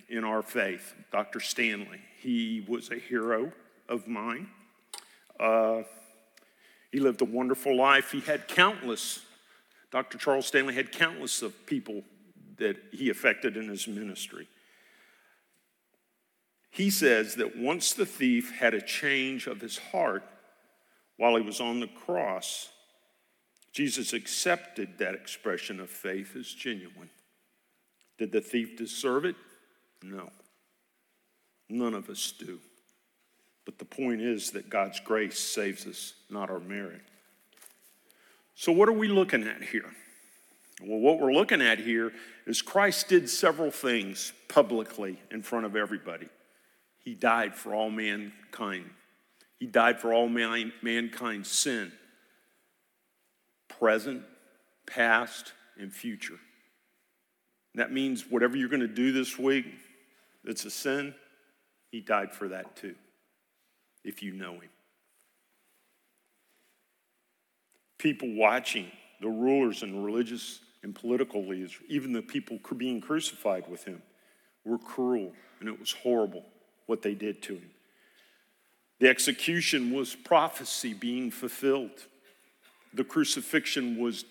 in 0.08 0.22
our 0.22 0.40
faith, 0.40 0.94
Dr. 1.10 1.40
Stanley. 1.40 2.00
He 2.20 2.64
was 2.68 2.90
a 2.90 2.96
hero 2.96 3.52
of 3.88 4.06
mine. 4.06 4.48
Uh, 5.38 5.82
he 6.92 7.00
lived 7.00 7.20
a 7.22 7.26
wonderful 7.26 7.76
life. 7.76 8.12
He 8.12 8.20
had 8.20 8.46
countless, 8.46 9.20
Dr. 9.90 10.16
Charles 10.16 10.46
Stanley 10.46 10.74
had 10.74 10.92
countless 10.92 11.42
of 11.42 11.66
people 11.66 12.02
that 12.58 12.76
he 12.92 13.10
affected 13.10 13.56
in 13.56 13.68
his 13.68 13.86
ministry. 13.86 14.48
He 16.70 16.90
says 16.90 17.36
that 17.36 17.56
once 17.56 17.92
the 17.92 18.06
thief 18.06 18.52
had 18.52 18.74
a 18.74 18.82
change 18.82 19.46
of 19.46 19.60
his 19.60 19.78
heart 19.78 20.24
while 21.16 21.36
he 21.36 21.42
was 21.42 21.60
on 21.60 21.80
the 21.80 21.86
cross, 21.86 22.70
Jesus 23.72 24.12
accepted 24.12 24.98
that 24.98 25.14
expression 25.14 25.80
of 25.80 25.90
faith 25.90 26.36
as 26.36 26.46
genuine. 26.46 27.10
Did 28.18 28.32
the 28.32 28.40
thief 28.40 28.76
deserve 28.76 29.24
it? 29.24 29.36
No. 30.02 30.30
None 31.68 31.94
of 31.94 32.08
us 32.08 32.32
do. 32.38 32.60
But 33.64 33.78
the 33.78 33.84
point 33.84 34.20
is 34.20 34.52
that 34.52 34.70
God's 34.70 35.00
grace 35.00 35.38
saves 35.38 35.86
us, 35.86 36.14
not 36.30 36.50
our 36.50 36.60
merit. 36.60 37.02
So, 38.54 38.72
what 38.72 38.88
are 38.88 38.92
we 38.92 39.08
looking 39.08 39.42
at 39.42 39.62
here? 39.62 39.92
Well, 40.82 40.98
what 40.98 41.18
we're 41.18 41.32
looking 41.32 41.62
at 41.62 41.78
here 41.78 42.12
is 42.46 42.60
Christ 42.60 43.08
did 43.08 43.30
several 43.30 43.70
things 43.70 44.32
publicly 44.48 45.18
in 45.30 45.42
front 45.42 45.64
of 45.64 45.74
everybody. 45.74 46.28
He 46.98 47.14
died 47.14 47.54
for 47.54 47.74
all 47.74 47.90
mankind, 47.90 48.90
He 49.58 49.66
died 49.66 50.00
for 50.00 50.12
all 50.12 50.28
man, 50.28 50.72
mankind's 50.82 51.50
sin, 51.50 51.92
present, 53.68 54.22
past, 54.86 55.52
and 55.78 55.92
future. 55.92 56.38
That 57.74 57.92
means 57.92 58.24
whatever 58.28 58.56
you're 58.56 58.68
going 58.68 58.80
to 58.80 58.88
do 58.88 59.12
this 59.12 59.38
week 59.38 59.66
that's 60.44 60.64
a 60.64 60.70
sin, 60.70 61.14
He 61.90 62.00
died 62.00 62.32
for 62.32 62.48
that 62.48 62.76
too, 62.76 62.96
if 64.04 64.22
you 64.22 64.32
know 64.32 64.54
Him. 64.54 64.70
People 67.98 68.34
watching, 68.34 68.90
the 69.22 69.28
rulers 69.28 69.82
and 69.82 70.04
religious 70.04 70.60
and 70.86 70.94
political 70.94 71.44
leaders, 71.44 71.72
even 71.88 72.12
the 72.12 72.22
people 72.22 72.60
being 72.76 73.00
crucified 73.00 73.68
with 73.68 73.82
him, 73.82 74.00
were 74.64 74.78
cruel, 74.78 75.32
and 75.58 75.68
it 75.68 75.80
was 75.80 75.90
horrible 75.90 76.44
what 76.86 77.02
they 77.02 77.12
did 77.12 77.42
to 77.42 77.54
him. 77.54 77.70
The 79.00 79.08
execution 79.08 79.92
was 79.92 80.14
prophecy 80.14 80.94
being 80.94 81.32
fulfilled. 81.32 82.06
The 82.94 83.02
crucifixion 83.02 83.98
was, 84.00 84.24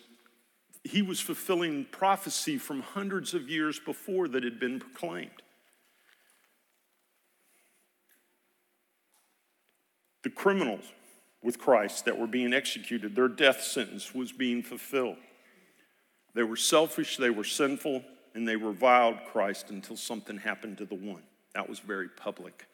he 0.86 1.02
was 1.02 1.20
fulfilling 1.20 1.88
prophecy 1.92 2.58
from 2.58 2.80
hundreds 2.80 3.34
of 3.34 3.50
years 3.50 3.78
before 3.78 4.30
that 4.30 4.46
had 4.46 4.58
been 4.58 4.80
proclaimed. 4.80 5.42
The 10.24 10.30
criminals 10.30 10.86
with 11.44 11.60
Christ 11.60 12.06
that 12.06 12.18
were 12.18 12.28
being 12.28 12.54
executed, 12.54 13.14
their 13.14 13.28
death 13.28 13.62
sentence 13.62 14.16
was 14.16 14.32
being 14.32 14.64
fulfilled. 14.64 15.18
They 16.36 16.44
were 16.44 16.58
selfish, 16.58 17.18
they 17.18 17.30
were 17.30 17.46
sinful, 17.46 18.04
and 18.36 18.48
they 18.48 18.58
reviled 18.58 19.18
Christ 19.32 19.70
until 19.70 19.96
something 19.96 20.38
happened 20.38 20.78
to 20.78 20.86
the 20.86 20.96
one. 20.96 21.24
That 21.54 21.68
was 21.68 21.80
very 21.80 22.10
public. 22.10 22.68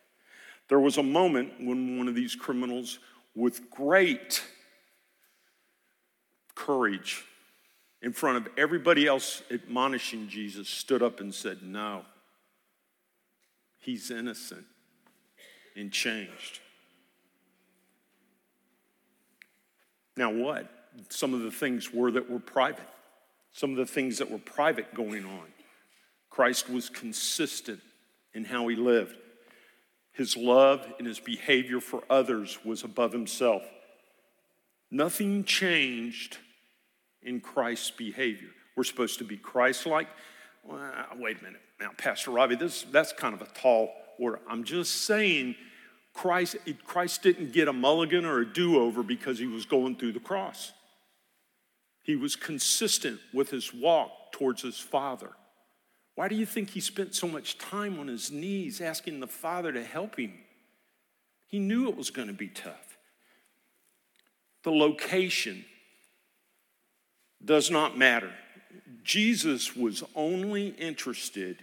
There 0.68 0.80
was 0.80 0.98
a 0.98 1.04
moment 1.04 1.54
when 1.60 1.98
one 2.00 2.08
of 2.08 2.16
these 2.16 2.36
criminals, 2.36 2.98
with 3.36 3.70
great 3.70 4.44
courage, 6.56 7.24
in 8.02 8.14
front 8.14 8.38
of 8.38 8.52
everybody 8.58 9.06
else 9.06 9.44
admonishing 9.52 10.28
Jesus, 10.28 10.68
stood 10.68 11.04
up 11.04 11.20
and 11.20 11.32
said, 11.32 11.62
No, 11.62 12.04
he's 13.78 14.10
innocent 14.10 14.66
and 15.76 15.92
changed. 15.92 16.62
Now, 20.18 20.32
what? 20.32 20.68
Some 21.10 21.36
of 21.36 21.42
the 21.42 21.52
things 21.52 21.94
were 21.94 22.10
that 22.12 22.28
were 22.28 22.40
private 22.40 22.88
some 23.52 23.72
of 23.72 23.78
the 23.78 23.86
things 23.86 24.18
that 24.18 24.32
were 24.32 24.38
private 24.38 24.94
going 24.94 25.26
on. 25.26 25.48
Christ 26.30 26.70
was 26.70 26.90
consistent 26.90 27.82
in 28.34 28.46
how 28.46 28.68
he 28.68 28.76
lived. 28.76 29.16
His 30.14 30.36
love 30.38 30.86
and 30.98 31.08
his 31.08 31.20
behavior 31.20 31.80
for 31.80 32.04
others 32.10 32.60
was 32.64 32.84
above 32.84 33.12
himself. 33.12 33.64
Nothing 34.90 35.44
changed 35.44 36.38
in 37.22 37.40
Christ's 37.40 37.92
behavior. 37.92 38.50
We're 38.76 38.84
supposed 38.84 39.20
to 39.20 39.24
be 39.24 39.38
Christ 39.38 39.86
like. 39.86 40.08
Well, 40.64 40.80
wait 41.18 41.40
a 41.40 41.44
minute. 41.44 41.62
Now, 41.80 41.92
Pastor 41.98 42.32
Robbie, 42.32 42.56
this, 42.56 42.84
that's 42.84 43.14
kind 43.14 43.34
of 43.34 43.42
a 43.42 43.48
tall 43.54 43.92
order. 44.20 44.40
I'm 44.48 44.64
just 44.64 45.06
saying 45.06 45.56
Christ, 46.14 46.58
Christ 46.86 47.24
didn't 47.24 47.54
get 47.54 47.68
a 47.68 47.74
mulligan 47.74 48.26
or 48.26 48.40
a 48.40 48.46
do 48.46 48.80
over 48.80 49.04
because 49.04 49.40
he 49.40 49.48
was 49.48 49.66
going 49.66 49.96
through 49.96 50.12
the 50.14 50.20
cross. 50.20 50.74
He 52.04 52.16
was 52.16 52.36
consistent 52.36 53.20
with 53.34 53.50
his 53.50 53.74
walk 53.74 54.32
towards 54.32 54.62
his 54.62 54.80
Father. 54.80 55.32
Why 56.16 56.28
do 56.28 56.36
you 56.36 56.46
think 56.46 56.70
he 56.70 56.80
spent 56.80 57.16
so 57.16 57.28
much 57.28 57.58
time 57.58 58.00
on 58.00 58.08
his 58.08 58.32
knees 58.32 58.82
asking 58.82 59.20
the 59.20 59.28
Father 59.28 59.72
to 59.72 59.84
help 59.84 60.18
him? 60.18 60.34
He 61.48 61.60
knew 61.60 61.90
it 61.90 61.98
was 61.98 62.10
going 62.10 62.28
to 62.28 62.34
be 62.34 62.48
tough. 62.48 62.98
The 64.64 64.72
location 64.72 65.66
does 67.44 67.72
not 67.72 67.98
matter. 67.98 68.32
Jesus 69.04 69.76
was 69.76 70.04
only 70.16 70.70
interested 70.70 71.58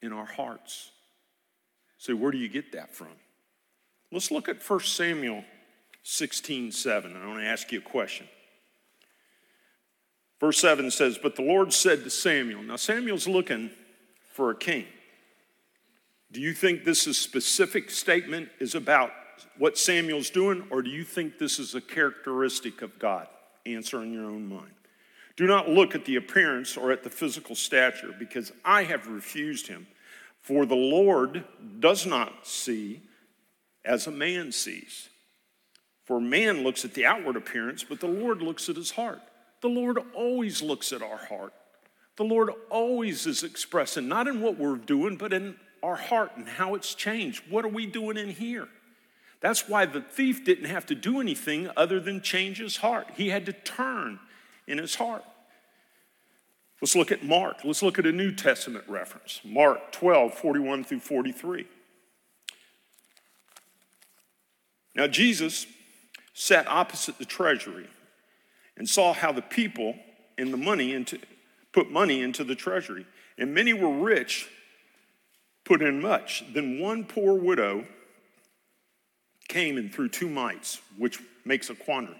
in 0.00 0.12
our 0.12 0.24
hearts. 0.24 0.90
So, 1.98 2.14
where 2.16 2.30
do 2.30 2.38
you 2.38 2.48
get 2.48 2.72
that 2.72 2.94
from? 2.94 3.08
Let's 4.10 4.30
look 4.30 4.48
at 4.48 4.62
1 4.62 4.80
Samuel 4.80 5.44
16 6.02 6.72
7. 6.72 7.16
I 7.16 7.26
want 7.26 7.40
to 7.40 7.46
ask 7.46 7.70
you 7.72 7.78
a 7.78 7.82
question. 7.82 8.26
Verse 10.44 10.58
7 10.58 10.90
says, 10.90 11.16
But 11.16 11.36
the 11.36 11.42
Lord 11.42 11.72
said 11.72 12.04
to 12.04 12.10
Samuel, 12.10 12.62
Now 12.62 12.76
Samuel's 12.76 13.26
looking 13.26 13.70
for 14.34 14.50
a 14.50 14.54
king. 14.54 14.84
Do 16.32 16.38
you 16.42 16.52
think 16.52 16.84
this 16.84 17.06
is 17.06 17.16
specific 17.16 17.90
statement 17.90 18.50
is 18.60 18.74
about 18.74 19.10
what 19.56 19.78
Samuel's 19.78 20.28
doing, 20.28 20.66
or 20.68 20.82
do 20.82 20.90
you 20.90 21.02
think 21.02 21.38
this 21.38 21.58
is 21.58 21.74
a 21.74 21.80
characteristic 21.80 22.82
of 22.82 22.98
God? 22.98 23.26
Answer 23.64 24.02
in 24.02 24.12
your 24.12 24.26
own 24.26 24.46
mind. 24.46 24.74
Do 25.38 25.46
not 25.46 25.70
look 25.70 25.94
at 25.94 26.04
the 26.04 26.16
appearance 26.16 26.76
or 26.76 26.92
at 26.92 27.04
the 27.04 27.08
physical 27.08 27.54
stature, 27.54 28.14
because 28.18 28.52
I 28.66 28.82
have 28.82 29.06
refused 29.06 29.68
him. 29.68 29.86
For 30.42 30.66
the 30.66 30.74
Lord 30.74 31.44
does 31.80 32.04
not 32.04 32.46
see 32.46 33.00
as 33.82 34.06
a 34.06 34.12
man 34.12 34.52
sees. 34.52 35.08
For 36.04 36.20
man 36.20 36.64
looks 36.64 36.84
at 36.84 36.92
the 36.92 37.06
outward 37.06 37.36
appearance, 37.36 37.82
but 37.82 38.00
the 38.00 38.08
Lord 38.08 38.42
looks 38.42 38.68
at 38.68 38.76
his 38.76 38.90
heart. 38.90 39.22
The 39.64 39.70
Lord 39.70 39.98
always 40.12 40.60
looks 40.60 40.92
at 40.92 41.00
our 41.00 41.16
heart. 41.16 41.54
The 42.16 42.22
Lord 42.22 42.50
always 42.68 43.26
is 43.26 43.42
expressing, 43.42 44.06
not 44.06 44.28
in 44.28 44.42
what 44.42 44.58
we're 44.58 44.76
doing, 44.76 45.16
but 45.16 45.32
in 45.32 45.56
our 45.82 45.96
heart 45.96 46.32
and 46.36 46.46
how 46.46 46.74
it's 46.74 46.94
changed. 46.94 47.44
What 47.48 47.64
are 47.64 47.68
we 47.68 47.86
doing 47.86 48.18
in 48.18 48.28
here? 48.28 48.68
That's 49.40 49.66
why 49.66 49.86
the 49.86 50.02
thief 50.02 50.44
didn't 50.44 50.66
have 50.66 50.84
to 50.84 50.94
do 50.94 51.18
anything 51.18 51.70
other 51.78 51.98
than 51.98 52.20
change 52.20 52.58
his 52.58 52.76
heart. 52.76 53.06
He 53.16 53.30
had 53.30 53.46
to 53.46 53.54
turn 53.54 54.18
in 54.66 54.76
his 54.76 54.96
heart. 54.96 55.24
Let's 56.82 56.94
look 56.94 57.10
at 57.10 57.24
Mark. 57.24 57.64
Let's 57.64 57.82
look 57.82 57.98
at 57.98 58.04
a 58.04 58.12
New 58.12 58.32
Testament 58.32 58.84
reference 58.86 59.40
Mark 59.46 59.92
12, 59.92 60.34
41 60.34 60.84
through 60.84 61.00
43. 61.00 61.66
Now, 64.94 65.06
Jesus 65.06 65.66
sat 66.34 66.68
opposite 66.68 67.16
the 67.16 67.24
treasury 67.24 67.86
and 68.76 68.88
saw 68.88 69.12
how 69.12 69.32
the 69.32 69.42
people 69.42 69.94
and 70.38 70.52
the 70.52 70.58
money 70.58 70.92
into, 70.92 71.18
put 71.72 71.90
money 71.90 72.22
into 72.22 72.44
the 72.44 72.54
treasury. 72.54 73.06
And 73.38 73.54
many 73.54 73.72
were 73.72 73.92
rich, 73.92 74.48
put 75.64 75.82
in 75.82 76.00
much. 76.00 76.44
Then 76.52 76.80
one 76.80 77.04
poor 77.04 77.34
widow 77.34 77.86
came 79.48 79.76
and 79.76 79.92
threw 79.92 80.08
two 80.08 80.28
mites, 80.28 80.80
which 80.96 81.20
makes 81.44 81.70
a 81.70 81.74
quadrans. 81.74 82.18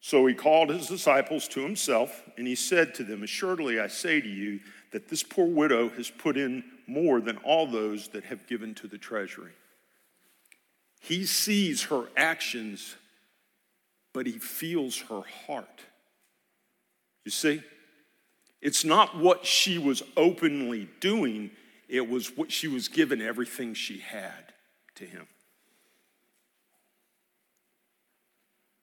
So 0.00 0.24
he 0.26 0.34
called 0.34 0.68
his 0.68 0.86
disciples 0.86 1.48
to 1.48 1.60
himself, 1.60 2.22
and 2.36 2.46
he 2.46 2.54
said 2.54 2.94
to 2.94 3.02
them, 3.02 3.24
Assuredly 3.24 3.80
I 3.80 3.88
say 3.88 4.20
to 4.20 4.28
you 4.28 4.60
that 4.92 5.08
this 5.08 5.24
poor 5.24 5.46
widow 5.46 5.88
has 5.90 6.10
put 6.10 6.36
in 6.36 6.62
more 6.86 7.20
than 7.20 7.38
all 7.38 7.66
those 7.66 8.06
that 8.08 8.22
have 8.24 8.46
given 8.46 8.72
to 8.76 8.86
the 8.86 8.98
treasury. 8.98 9.50
He 11.00 11.26
sees 11.26 11.84
her 11.84 12.04
actions 12.16 12.94
but 14.16 14.24
he 14.24 14.38
feels 14.38 14.98
her 15.10 15.20
heart. 15.46 15.82
You 17.26 17.30
see? 17.30 17.62
It's 18.62 18.82
not 18.82 19.18
what 19.18 19.44
she 19.44 19.76
was 19.76 20.02
openly 20.16 20.88
doing, 21.00 21.50
it 21.86 22.08
was 22.08 22.34
what 22.34 22.50
she 22.50 22.66
was 22.66 22.88
given 22.88 23.20
everything 23.20 23.74
she 23.74 23.98
had 23.98 24.54
to 24.94 25.04
him. 25.04 25.26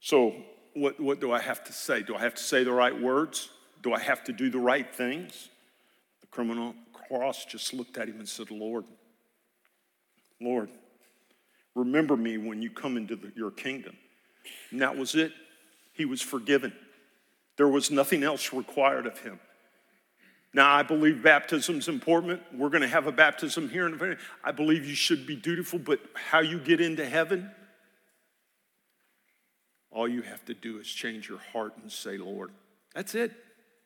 So, 0.01 0.35
what, 0.75 0.99
what 0.99 1.19
do 1.19 1.31
I 1.31 1.39
have 1.39 1.63
to 1.63 1.73
say? 1.73 2.03
Do 2.03 2.15
I 2.15 2.19
have 2.19 2.35
to 2.35 2.43
say 2.43 2.63
the 2.63 2.71
right 2.71 3.01
words? 3.01 3.49
Do 3.81 3.91
I 3.91 3.99
have 3.99 4.23
to 4.25 4.33
do 4.33 4.51
the 4.51 4.59
right 4.59 4.87
things? 4.95 5.49
The 6.21 6.27
criminal 6.27 6.75
cross 7.07 7.43
just 7.45 7.73
looked 7.73 7.97
at 7.97 8.07
him 8.07 8.19
and 8.19 8.29
said, 8.29 8.51
Lord, 8.51 8.85
Lord, 10.39 10.69
remember 11.73 12.15
me 12.15 12.37
when 12.37 12.61
you 12.61 12.69
come 12.69 12.97
into 12.97 13.15
the, 13.15 13.31
your 13.35 13.49
kingdom. 13.49 13.95
And 14.71 14.81
that 14.81 14.97
was 14.97 15.15
it. 15.15 15.31
He 15.93 16.05
was 16.05 16.21
forgiven. 16.21 16.73
There 17.57 17.67
was 17.67 17.91
nothing 17.91 18.23
else 18.23 18.51
required 18.51 19.05
of 19.05 19.19
him. 19.19 19.39
Now, 20.53 20.71
I 20.71 20.83
believe 20.83 21.23
baptism's 21.23 21.87
important. 21.87 22.41
We're 22.53 22.69
going 22.69 22.81
to 22.81 22.87
have 22.87 23.07
a 23.07 23.11
baptism 23.11 23.69
here 23.69 23.87
in 23.87 23.93
a 23.93 23.97
minute. 23.97 24.19
I 24.43 24.51
believe 24.51 24.85
you 24.85 24.93
should 24.93 25.25
be 25.25 25.35
dutiful, 25.35 25.79
but 25.79 25.99
how 26.13 26.41
you 26.41 26.59
get 26.59 26.79
into 26.79 27.07
heaven, 27.07 27.49
all 29.89 30.07
you 30.07 30.21
have 30.21 30.45
to 30.45 30.53
do 30.53 30.79
is 30.79 30.87
change 30.87 31.27
your 31.27 31.39
heart 31.39 31.73
and 31.81 31.91
say, 31.91 32.17
Lord, 32.17 32.51
that's 32.93 33.15
it. 33.15 33.31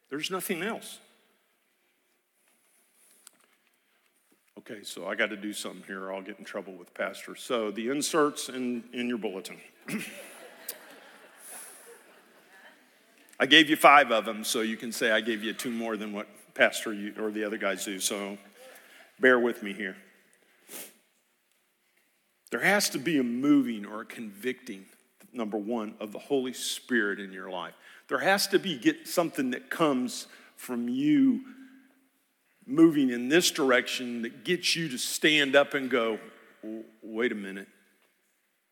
There's 0.10 0.30
nothing 0.30 0.62
else. 0.62 1.00
Okay, 4.58 4.84
so 4.84 5.08
I 5.08 5.16
got 5.16 5.30
to 5.30 5.38
do 5.38 5.54
something 5.54 5.84
here 5.88 6.12
I'll 6.12 6.22
get 6.22 6.40
in 6.40 6.44
trouble 6.44 6.74
with 6.74 6.94
Pastor. 6.94 7.36
So 7.36 7.72
the 7.72 7.90
inserts 7.90 8.50
in, 8.50 8.84
in 8.92 9.08
your 9.08 9.18
bulletin. 9.18 9.58
I 13.40 13.46
gave 13.46 13.70
you 13.70 13.76
five 13.76 14.12
of 14.12 14.26
them, 14.26 14.44
so 14.44 14.62
you 14.62 14.78
can 14.78 14.92
say 14.92 15.12
I 15.12 15.22
gave 15.22 15.44
you 15.44 15.54
two 15.54 15.70
more 15.70 15.96
than 15.96 16.12
what 16.12 16.28
Pastor 16.56 16.92
or 17.20 17.32
the 17.32 17.44
other 17.44 17.58
guys 17.58 17.86
do. 17.86 18.00
So 18.00 18.38
bear 19.20 19.40
with 19.40 19.62
me 19.62 19.74
here. 19.74 19.96
There 22.50 22.62
has 22.62 22.90
to 22.92 22.98
be 22.98 23.20
a 23.20 23.24
moving 23.24 23.86
or 23.86 24.02
a 24.02 24.06
convicting, 24.06 24.86
number 25.34 25.58
one, 25.58 25.96
of 26.00 26.14
the 26.14 26.20
Holy 26.20 26.54
Spirit 26.54 27.20
in 27.20 27.32
your 27.32 27.50
life. 27.50 27.74
There 28.08 28.20
has 28.20 28.48
to 28.48 28.60
be 28.60 28.78
get 28.78 29.08
something 29.08 29.52
that 29.52 29.70
comes 29.70 30.28
from 30.56 30.88
you 30.88 31.42
moving 32.66 33.10
in 33.10 33.30
this 33.30 33.52
direction 33.52 34.24
that 34.24 34.44
gets 34.44 34.76
you 34.76 34.90
to 34.90 34.98
stand 34.98 35.56
up 35.56 35.74
and 35.74 35.90
go, 35.90 36.20
wait 37.04 37.32
a 37.32 37.36
minute, 37.36 37.68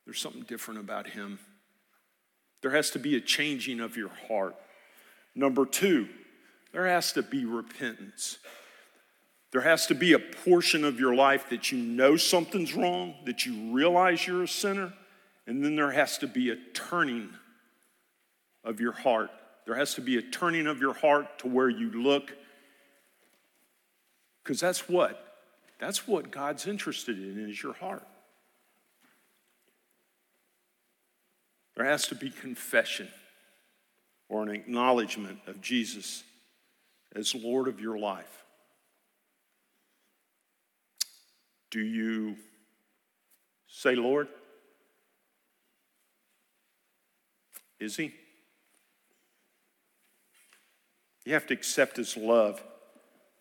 there's 0.06 0.20
something 0.20 0.44
different 0.44 0.80
about 0.80 1.08
him. 1.08 1.40
There 2.66 2.74
has 2.74 2.90
to 2.90 3.00
be 3.00 3.16
a 3.16 3.22
changing 3.22 3.80
of 3.80 3.96
your 3.96 4.10
heart. 4.28 4.56
Number 5.36 5.68
two, 5.68 6.10
there 6.72 6.88
has 6.88 7.12
to 7.12 7.22
be 7.22 7.46
repentance. 7.46 8.40
There 9.52 9.62
has 9.62 9.86
to 9.86 9.94
be 9.94 10.14
a 10.14 10.18
portion 10.20 10.84
of 10.84 11.00
your 11.00 11.14
life 11.14 11.48
that 11.52 11.72
you 11.72 11.78
know 11.78 12.18
something's 12.18 12.74
wrong, 12.74 13.14
that 13.28 13.46
you 13.46 13.72
realize 13.72 14.26
you're 14.26 14.42
a 14.42 14.48
sinner, 14.48 14.94
and 15.46 15.64
then 15.64 15.76
there 15.76 15.92
has 15.92 16.18
to 16.18 16.28
be 16.28 16.50
a 16.50 16.56
turning 16.74 17.30
of 18.64 18.80
your 18.80 18.94
heart. 18.94 19.30
There 19.68 19.76
has 19.76 19.94
to 19.94 20.02
be 20.02 20.18
a 20.18 20.24
turning 20.24 20.66
of 20.66 20.80
your 20.80 20.96
heart 20.96 21.38
to 21.42 21.48
where 21.48 21.70
you 21.70 21.92
look 21.92 22.34
because 24.44 24.60
that's 24.60 24.90
what? 24.90 25.38
That's 25.78 26.08
what 26.08 26.32
God's 26.32 26.66
interested 26.66 27.20
in 27.20 27.48
is 27.48 27.62
your 27.62 27.74
heart. 27.74 28.08
There 31.76 31.86
has 31.86 32.08
to 32.08 32.16
be 32.16 32.30
confession 32.30 33.10
or 34.30 34.44
an 34.44 34.50
acknowledgement 34.50 35.40
of 35.48 35.62
Jesus 35.62 36.24
as 37.16 37.36
Lord 37.36 37.68
of 37.68 37.80
your 37.80 37.98
life. 37.98 38.44
Do 41.72 41.82
you 41.82 42.38
say, 43.68 43.96
Lord? 43.96 44.28
Is 47.80 47.98
He? 47.98 48.14
You 51.26 51.34
have 51.34 51.48
to 51.48 51.54
accept 51.54 51.98
His 51.98 52.16
love 52.16 52.64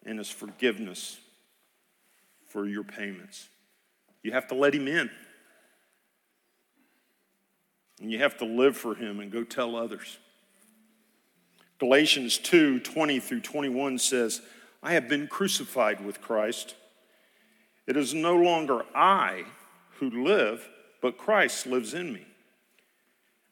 and 0.07 0.19
his 0.19 0.31
forgiveness 0.31 1.19
for 2.49 2.67
your 2.67 2.85
payments. 2.85 3.49
You 4.23 4.33
have 4.33 4.49
to 4.49 4.55
let 4.55 4.75
him 4.75 4.89
in. 4.89 5.11
And 8.01 8.11
you 8.11 8.19
have 8.19 8.37
to 8.39 8.45
live 8.45 8.77
for 8.77 8.95
him 8.95 9.21
and 9.21 9.31
go 9.31 9.45
tell 9.45 9.77
others. 9.77 10.19
Galatians 11.79 12.39
2 12.39 12.81
20 12.81 13.21
through 13.21 13.41
21 13.41 13.99
says, 13.99 14.41
I 14.83 14.93
have 14.93 15.09
been 15.09 15.27
crucified 15.27 16.05
with 16.05 16.21
Christ. 16.21 16.75
It 17.87 17.97
is 17.97 18.15
no 18.15 18.37
longer 18.37 18.85
I 18.95 19.45
who 19.99 20.11
live, 20.11 20.69
but 21.01 21.19
Christ 21.19 21.67
lives 21.67 21.95
in 21.95 22.13
me. 22.13 22.27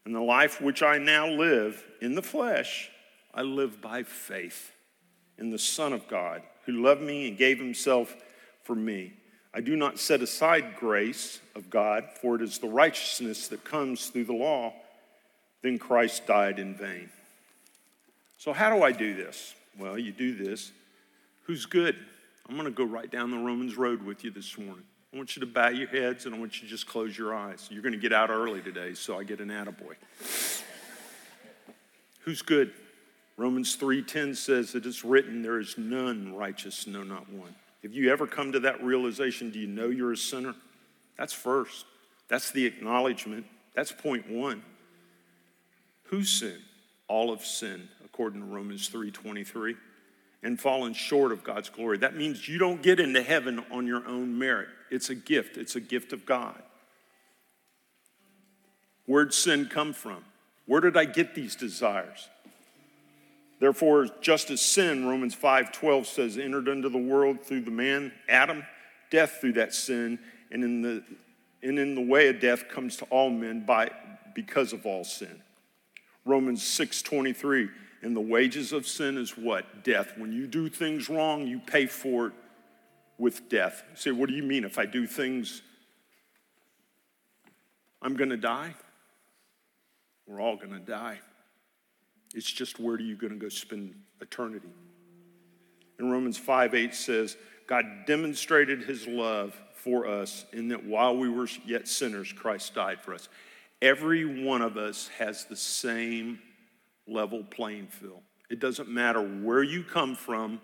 And 0.05 0.15
the 0.15 0.21
life 0.21 0.61
which 0.61 0.83
I 0.83 0.99
now 0.99 1.29
live 1.29 1.85
in 2.01 2.15
the 2.15 2.23
flesh, 2.23 2.91
I 3.33 3.43
live 3.43 3.81
by 3.81 4.03
faith 4.03 4.73
in 5.39 5.51
the 5.51 5.59
Son 5.59 5.93
of 5.93 6.09
God, 6.09 6.43
who 6.67 6.83
loved 6.83 7.03
me 7.03 7.29
and 7.29 7.37
gave 7.37 7.59
himself 7.59 8.15
for 8.63 8.75
me. 8.75 9.15
I 9.55 9.61
do 9.61 9.77
not 9.77 9.99
set 9.99 10.23
aside 10.23 10.77
grace 10.77 11.41
of 11.55 11.69
God, 11.69 12.05
for 12.21 12.37
it 12.37 12.43
is 12.43 12.59
the 12.59 12.69
righteousness 12.69 13.49
that 13.49 13.65
comes 13.65 14.07
through 14.07 14.25
the 14.25 14.33
law. 14.33 14.73
Then 15.63 15.79
Christ 15.79 16.27
died 16.27 16.59
in 16.59 16.75
vain. 16.75 17.11
So, 18.39 18.53
how 18.53 18.75
do 18.75 18.83
I 18.83 18.93
do 18.93 19.15
this? 19.15 19.55
Well, 19.79 19.99
you 19.99 20.11
do 20.11 20.35
this. 20.35 20.73
Who's 21.45 21.67
good? 21.67 21.97
I'm 22.49 22.57
going 22.57 22.67
to 22.67 22.73
go 22.73 22.85
right 22.85 23.11
down 23.11 23.31
the 23.31 23.39
Romans 23.39 23.77
road 23.77 24.03
with 24.03 24.25
you 24.25 24.31
this 24.31 24.59
morning. 24.59 24.85
I 25.13 25.17
want 25.17 25.37
you 25.37 25.41
to 25.41 25.47
bow 25.47 25.69
your 25.69 25.89
heads 25.89 26.25
and 26.25 26.35
I 26.35 26.39
want 26.39 26.57
you 26.57 26.63
to 26.63 26.71
just 26.71 26.87
close 26.87 27.17
your 27.17 27.35
eyes. 27.35 27.69
You're 27.71 27.83
going 27.83 27.93
to 27.93 27.99
get 27.99 28.13
out 28.13 28.31
early 28.31 28.63
today, 28.63 28.95
so 28.95 29.19
I 29.19 29.25
get 29.25 29.41
an 29.41 29.49
attaboy. 29.49 29.95
Who's 32.21 32.43
good? 32.43 32.73
Romans 33.37 33.77
3:10 33.77 34.37
says 34.37 34.75
it 34.75 34.87
is 34.87 35.05
written 35.05 35.43
there 35.43 35.59
is 35.59 35.77
none 35.77 36.35
righteous 36.35 36.87
no 36.87 37.03
not 37.03 37.31
one. 37.31 37.55
Have 37.83 37.93
you 37.93 38.11
ever 38.13 38.27
come 38.27 38.53
to 38.53 38.61
that 38.61 38.83
realization 38.83 39.51
do 39.51 39.59
you 39.59 39.67
know 39.67 39.89
you're 39.89 40.13
a 40.13 40.17
sinner? 40.17 40.55
That's 41.19 41.33
first. 41.33 41.85
That's 42.29 42.51
the 42.51 42.65
acknowledgement. 42.65 43.47
That's 43.75 43.93
point 43.93 44.31
1. 44.31 44.63
Who 46.05 46.25
sinned? 46.25 46.63
All 47.09 47.33
of 47.33 47.45
sin 47.45 47.89
according 48.05 48.41
to 48.41 48.47
Romans 48.47 48.89
3:23 48.89 49.77
and 50.43 50.61
fallen 50.61 50.93
short 50.93 51.33
of 51.33 51.45
God's 51.45 51.69
glory. 51.69 51.99
That 51.99 52.17
means 52.17 52.49
you 52.49 52.59
don't 52.59 52.83
get 52.83 53.01
into 53.01 53.23
heaven 53.23 53.65
on 53.71 53.87
your 53.87 54.07
own 54.07 54.39
merit. 54.39 54.69
It's 54.91 55.09
a 55.09 55.15
gift. 55.15 55.57
It's 55.57 55.77
a 55.77 55.81
gift 55.81 56.13
of 56.13 56.27
God. 56.27 56.63
Where'd 59.07 59.33
sin 59.35 59.67
come 59.67 59.93
from? 59.93 60.25
Where 60.67 60.81
did 60.81 60.97
I 60.97 61.05
get 61.05 61.35
these 61.35 61.57
desires? 61.57 62.29
Therefore, 63.63 64.09
just 64.21 64.51
as 64.51 64.61
sin, 64.61 65.07
Romans 65.07 65.37
5:12 65.37 66.07
says, 66.07 66.37
entered 66.37 66.67
into 66.67 66.89
the 66.89 66.99
world 66.99 67.41
through 67.41 67.61
the 67.61 67.71
man 67.71 68.11
Adam, 68.29 68.67
death 69.09 69.39
through 69.41 69.53
that 69.53 69.73
sin, 69.73 70.19
and 70.51 70.65
in 70.65 70.83
the 70.83 71.05
and 71.63 71.79
in 71.79 71.95
the 71.95 72.01
way 72.01 72.27
of 72.27 72.41
death 72.41 72.69
comes 72.69 72.97
to 72.97 73.05
all 73.05 73.31
men 73.31 73.65
by 73.65 73.93
because 74.35 74.73
of 74.73 74.85
all 74.85 75.05
sin. 75.05 75.41
Romans 76.25 76.61
6:23, 76.61 77.71
and 78.03 78.17
the 78.17 78.21
wages 78.21 78.73
of 78.73 78.85
sin 78.85 79.17
is 79.17 79.39
what? 79.39 79.85
Death. 79.85 80.19
When 80.19 80.33
you 80.33 80.49
do 80.49 80.69
things 80.69 81.09
wrong, 81.09 81.47
you 81.47 81.61
pay 81.61 81.87
for 81.87 82.27
it 82.27 82.33
with 83.17 83.49
death. 83.49 83.85
You 83.91 83.97
say, 83.97 84.11
what 84.11 84.29
do 84.29 84.35
you 84.35 84.43
mean 84.43 84.65
if 84.65 84.77
I 84.77 84.87
do 84.87 85.07
things 85.07 85.63
I'm 88.03 88.17
going 88.17 88.31
to 88.31 88.37
die? 88.37 88.75
We're 90.27 90.41
all 90.41 90.57
going 90.57 90.73
to 90.73 90.81
die. 90.81 91.21
It's 92.35 92.51
just 92.51 92.81
where 92.81 92.95
are 92.95 93.01
you 93.01 93.17
going 93.17 93.33
to 93.33 93.39
go 93.39 93.49
spend 93.49 93.95
eternity? 94.21 94.69
And 95.99 96.11
Romans 96.11 96.39
5 96.39 96.75
8 96.75 96.95
says, 96.95 97.37
God 97.67 97.85
demonstrated 98.07 98.83
his 98.83 99.07
love 99.07 99.59
for 99.75 100.07
us 100.07 100.45
in 100.53 100.69
that 100.69 100.85
while 100.85 101.17
we 101.17 101.29
were 101.29 101.49
yet 101.65 101.89
sinners, 101.89 102.33
Christ 102.33 102.75
died 102.75 103.01
for 103.01 103.15
us. 103.15 103.29
Every 103.81 104.45
one 104.45 104.63
of 104.63 104.77
us 104.77 105.09
has 105.19 105.45
the 105.45 105.57
same 105.57 106.39
level 107.07 107.43
playing 107.45 107.89
field. 107.89 108.23
It 108.49 108.61
doesn't 108.61 108.89
matter 108.89 109.21
where 109.21 109.63
you 109.63 109.83
come 109.83 110.15
from, 110.15 110.61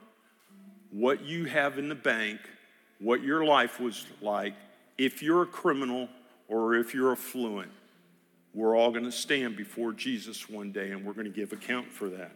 what 0.91 1.23
you 1.23 1.47
have 1.47 1.79
in 1.79 1.89
the 1.89 1.95
bank, 1.95 2.41
what 3.01 3.23
your 3.23 3.45
life 3.45 3.81
was 3.81 4.07
like, 4.21 4.55
if 4.99 5.23
you're 5.23 5.43
a 5.43 5.47
criminal 5.47 6.09
or 6.49 6.75
if 6.75 6.95
you're 6.95 7.13
affluent. 7.13 7.71
We're 8.59 8.77
all 8.77 8.91
going 8.91 9.05
to 9.05 9.13
stand 9.13 9.57
before 9.57 9.93
Jesus 9.93 10.51
one 10.51 10.73
day 10.73 10.91
and 10.91 11.05
we're 11.05 11.13
going 11.13 11.27
to 11.27 11.33
give 11.33 11.53
account 11.53 11.93
for 11.93 12.09
that. 12.09 12.33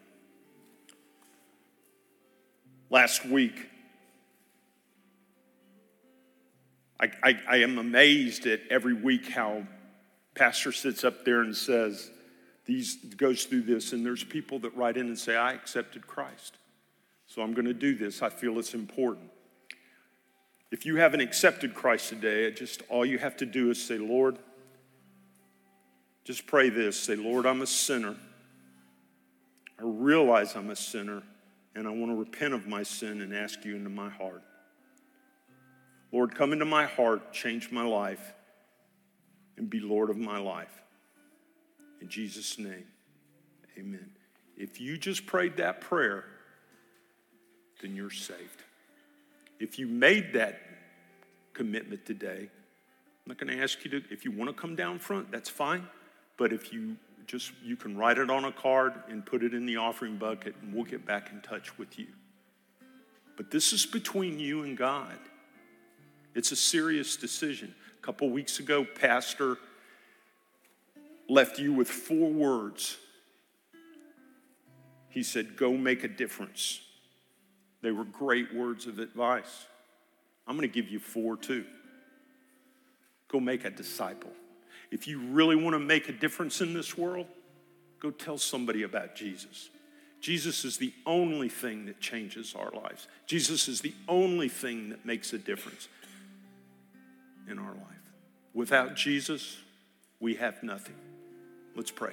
Last 2.91 3.27
week, 3.27 3.69
I, 7.01 7.11
I, 7.25 7.41
I, 7.49 7.57
am 7.57 7.77
amazed 7.79 8.47
at 8.47 8.61
every 8.71 8.95
week 8.95 9.31
how 9.31 9.67
pastor 10.37 10.71
sits 10.71 11.03
up 11.03 11.25
there 11.25 11.41
and 11.41 11.57
says, 11.57 12.09
these 12.67 12.99
goes 13.17 13.45
through 13.45 13.63
this, 13.63 13.93
and 13.93 14.07
there's 14.07 14.23
people 14.23 14.61
that 14.61 14.77
write 14.77 14.97
in 14.97 15.09
and 15.09 15.19
say, 15.19 15.35
I 15.35 15.55
accepted 15.55 16.07
Christ. 16.07 16.57
So 17.27 17.43
I'm 17.43 17.53
going 17.53 17.65
to 17.65 17.75
do 17.75 17.97
this. 17.97 18.23
I 18.23 18.29
feel 18.29 18.61
it's 18.61 18.75
important. 18.75 19.29
If 20.71 20.87
you 20.87 20.99
haven't 20.99 21.21
accepted 21.21 21.75
Christ 21.75 22.11
today, 22.11 22.53
just 22.53 22.83
all 22.89 23.05
you 23.05 23.19
have 23.19 23.37
to 23.39 23.47
do 23.47 23.71
is 23.71 23.85
say, 23.85 23.99
Lord, 23.99 24.39
just 26.25 26.47
pray 26.47 26.69
this 26.69 26.99
say, 26.99 27.17
Lord, 27.17 27.47
I'm 27.47 27.63
a 27.63 27.67
sinner. 27.67 28.17
I 29.79 29.83
realize 29.85 30.55
I'm 30.55 30.71
a 30.71 30.77
sinner, 30.77 31.23
and 31.75 31.87
I 31.87 31.91
want 31.91 32.13
to 32.13 32.17
repent 32.17 32.55
of 32.55 32.67
my 32.67 32.83
sin 32.83 33.21
and 33.21 33.35
ask 33.35 33.65
you 33.65 33.75
into 33.75 33.91
my 33.91 34.09
heart. 34.09 34.43
Lord, 36.13 36.35
come 36.35 36.53
into 36.53 36.65
my 36.65 36.87
heart, 36.87 37.33
change 37.33 37.73
my 37.73 37.85
life, 37.85 38.35
and 39.57 39.69
be 39.69 39.81
Lord 39.81 40.11
of 40.11 40.17
my 40.17 40.39
life. 40.39 40.83
In 42.01 42.09
Jesus' 42.09 42.59
name, 42.59 42.85
amen. 43.79 44.11
If 44.57 44.81
you 44.81 44.99
just 44.99 45.27
prayed 45.27 45.57
that 45.57 45.81
prayer 45.81 46.25
then 47.83 47.97
you're 47.97 48.11
saved. 48.11 48.63
If 49.59 49.79
you 49.79 49.87
made 49.87 50.33
that 50.33 50.61
commitment 51.53 52.07
today, 52.07 52.49
I'm 52.49 53.29
not 53.29 53.39
going 53.39 53.55
to 53.55 53.63
ask 53.63 53.85
you 53.85 53.91
to, 53.91 54.03
if 54.11 54.25
you 54.25 54.31
want 54.31 54.49
to 54.49 54.55
come 54.55 54.75
down 54.75 54.99
front, 54.99 55.31
that's 55.31 55.51
fine. 55.51 55.87
But 56.43 56.53
if 56.53 56.73
you 56.73 56.97
just, 57.29 57.53
you 57.63 57.77
can 57.77 57.97
write 57.97 58.19
it 58.19 58.29
on 58.29 58.47
a 58.47 58.51
card 58.51 58.95
and 59.09 59.25
put 59.25 59.45
it 59.45 59.55
in 59.55 59.65
the 59.65 59.77
offering 59.77 60.17
bucket, 60.17 60.57
and 60.61 60.75
we'll 60.75 60.83
get 60.83 61.07
back 61.07 61.31
in 61.31 61.41
touch 61.41 61.79
with 61.79 62.01
you. 62.01 62.09
But 63.37 63.53
this 63.53 63.73
is 63.73 63.87
between 63.87 64.41
you 64.41 64.65
and 64.65 64.77
God. 64.77 65.21
It's 66.35 66.51
a 66.51 66.57
serious 66.57 67.15
decision. 67.15 67.73
A 67.97 68.05
couple 68.05 68.29
weeks 68.29 68.59
ago, 68.59 68.85
Pastor 68.85 69.57
left 71.29 71.61
you 71.61 71.73
with 71.73 71.89
four 71.89 72.33
words. 72.33 72.97
He 75.09 75.23
said, 75.23 75.57
Go 75.57 75.77
make 75.77 76.03
a 76.03 76.09
difference. 76.09 76.81
They 77.83 77.93
were 77.93 78.03
great 78.03 78.53
words 78.53 78.89
of 78.89 78.99
advice. 78.99 79.67
I'm 80.49 80.57
going 80.57 80.69
to 80.69 80.75
give 80.75 80.91
you 80.91 80.99
four 80.99 81.37
too. 81.37 81.65
Go 83.29 83.39
make 83.39 83.65
a 83.65 83.71
disciple. 83.71 84.33
If 84.93 85.09
you 85.09 85.19
really 85.19 85.57
want 85.57 85.75
to 85.75 85.81
make 85.81 86.11
a 86.11 86.13
difference 86.13 86.61
in 86.61 86.75
this 86.75 86.99
world, 86.99 87.27
go 87.99 88.11
tell 88.11 88.37
somebody 88.37 88.83
about 88.83 89.17
Jesus. 89.17 89.71
Jesus 90.21 90.67
is 90.67 90.77
the 90.77 90.93
only 91.07 91.49
thing 91.49 91.87
that 91.87 91.99
changes 91.99 92.55
our 92.55 92.71
lives. 92.71 93.09
Jesus 93.27 93.69
is 93.69 93.81
the 93.81 93.95
only 94.07 94.51
thing 94.51 94.91
that 94.91 95.05
makes 95.07 95.33
a 95.33 95.39
difference 95.39 95.89
in 97.51 97.59
our 97.59 97.73
life. 97.73 98.13
Without 98.53 98.95
Jesus, 98.95 99.57
we 100.21 100.35
have 100.35 100.63
nothing. 100.63 100.95
Let's 101.75 101.91
pray. 101.91 102.13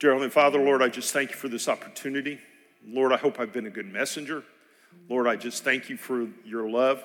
Dear 0.00 0.10
Heavenly 0.10 0.30
Father, 0.30 0.58
Lord, 0.58 0.82
I 0.82 0.88
just 0.88 1.12
thank 1.12 1.30
you 1.30 1.36
for 1.36 1.48
this 1.48 1.68
opportunity. 1.68 2.40
Lord, 2.84 3.12
I 3.12 3.16
hope 3.16 3.38
I've 3.38 3.52
been 3.52 3.66
a 3.66 3.70
good 3.70 3.90
messenger. 3.90 4.42
Lord, 5.08 5.28
I 5.28 5.36
just 5.36 5.62
thank 5.62 5.88
you 5.88 5.96
for 5.96 6.26
your 6.44 6.68
love. 6.68 7.02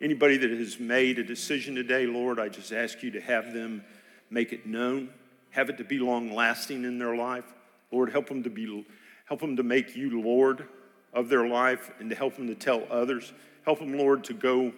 Anybody 0.00 0.36
that 0.36 0.50
has 0.50 0.78
made 0.78 1.18
a 1.18 1.24
decision 1.24 1.74
today, 1.74 2.06
Lord, 2.06 2.38
I 2.38 2.48
just 2.48 2.72
ask 2.72 3.02
you 3.02 3.10
to 3.12 3.20
have 3.20 3.52
them 3.52 3.82
make 4.30 4.52
it 4.52 4.66
known, 4.66 5.10
have 5.50 5.70
it 5.70 5.78
to 5.78 5.84
be 5.84 5.98
long 5.98 6.34
lasting 6.34 6.84
in 6.84 6.98
their 6.98 7.16
life. 7.16 7.44
Lord, 7.90 8.10
help 8.10 8.28
them 8.28 8.42
to 8.42 8.50
be 8.50 8.84
help 9.26 9.40
them 9.40 9.56
to 9.56 9.62
make 9.62 9.96
you 9.96 10.20
Lord 10.22 10.68
of 11.12 11.28
their 11.28 11.46
life 11.46 11.90
and 11.98 12.10
to 12.10 12.16
help 12.16 12.36
them 12.36 12.46
to 12.46 12.54
tell 12.54 12.84
others. 12.90 13.32
Help 13.64 13.78
them, 13.78 13.96
Lord, 13.96 14.24
to 14.24 14.34
go 14.34 14.72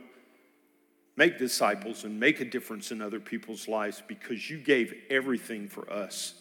make 1.17 1.37
disciples 1.37 2.05
and 2.05 2.19
make 2.19 2.41
a 2.41 2.45
difference 2.45 2.93
in 2.93 3.03
other 3.03 3.19
people's 3.19 3.67
lives 3.67 4.03
because 4.07 4.49
you 4.49 4.59
gave 4.59 4.95
everything 5.11 5.69
for 5.69 5.91
us 5.93 6.35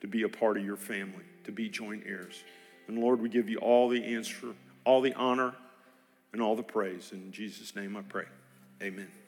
to 0.00 0.08
be 0.08 0.24
a 0.24 0.28
part 0.28 0.58
of 0.58 0.64
your 0.64 0.76
family, 0.76 1.24
to 1.44 1.52
be 1.52 1.68
joint 1.68 2.02
heirs. 2.04 2.42
And 2.88 2.98
Lord, 2.98 3.20
we 3.20 3.28
give 3.28 3.48
you 3.48 3.58
all 3.58 3.88
the 3.88 4.04
answer, 4.04 4.54
all 4.84 5.00
the 5.00 5.14
honor, 5.14 5.54
and 6.32 6.42
all 6.42 6.56
the 6.56 6.62
praise. 6.62 7.12
In 7.12 7.32
Jesus' 7.32 7.76
name 7.76 7.96
I 7.96 8.02
pray. 8.02 8.26
Amen. 8.82 9.23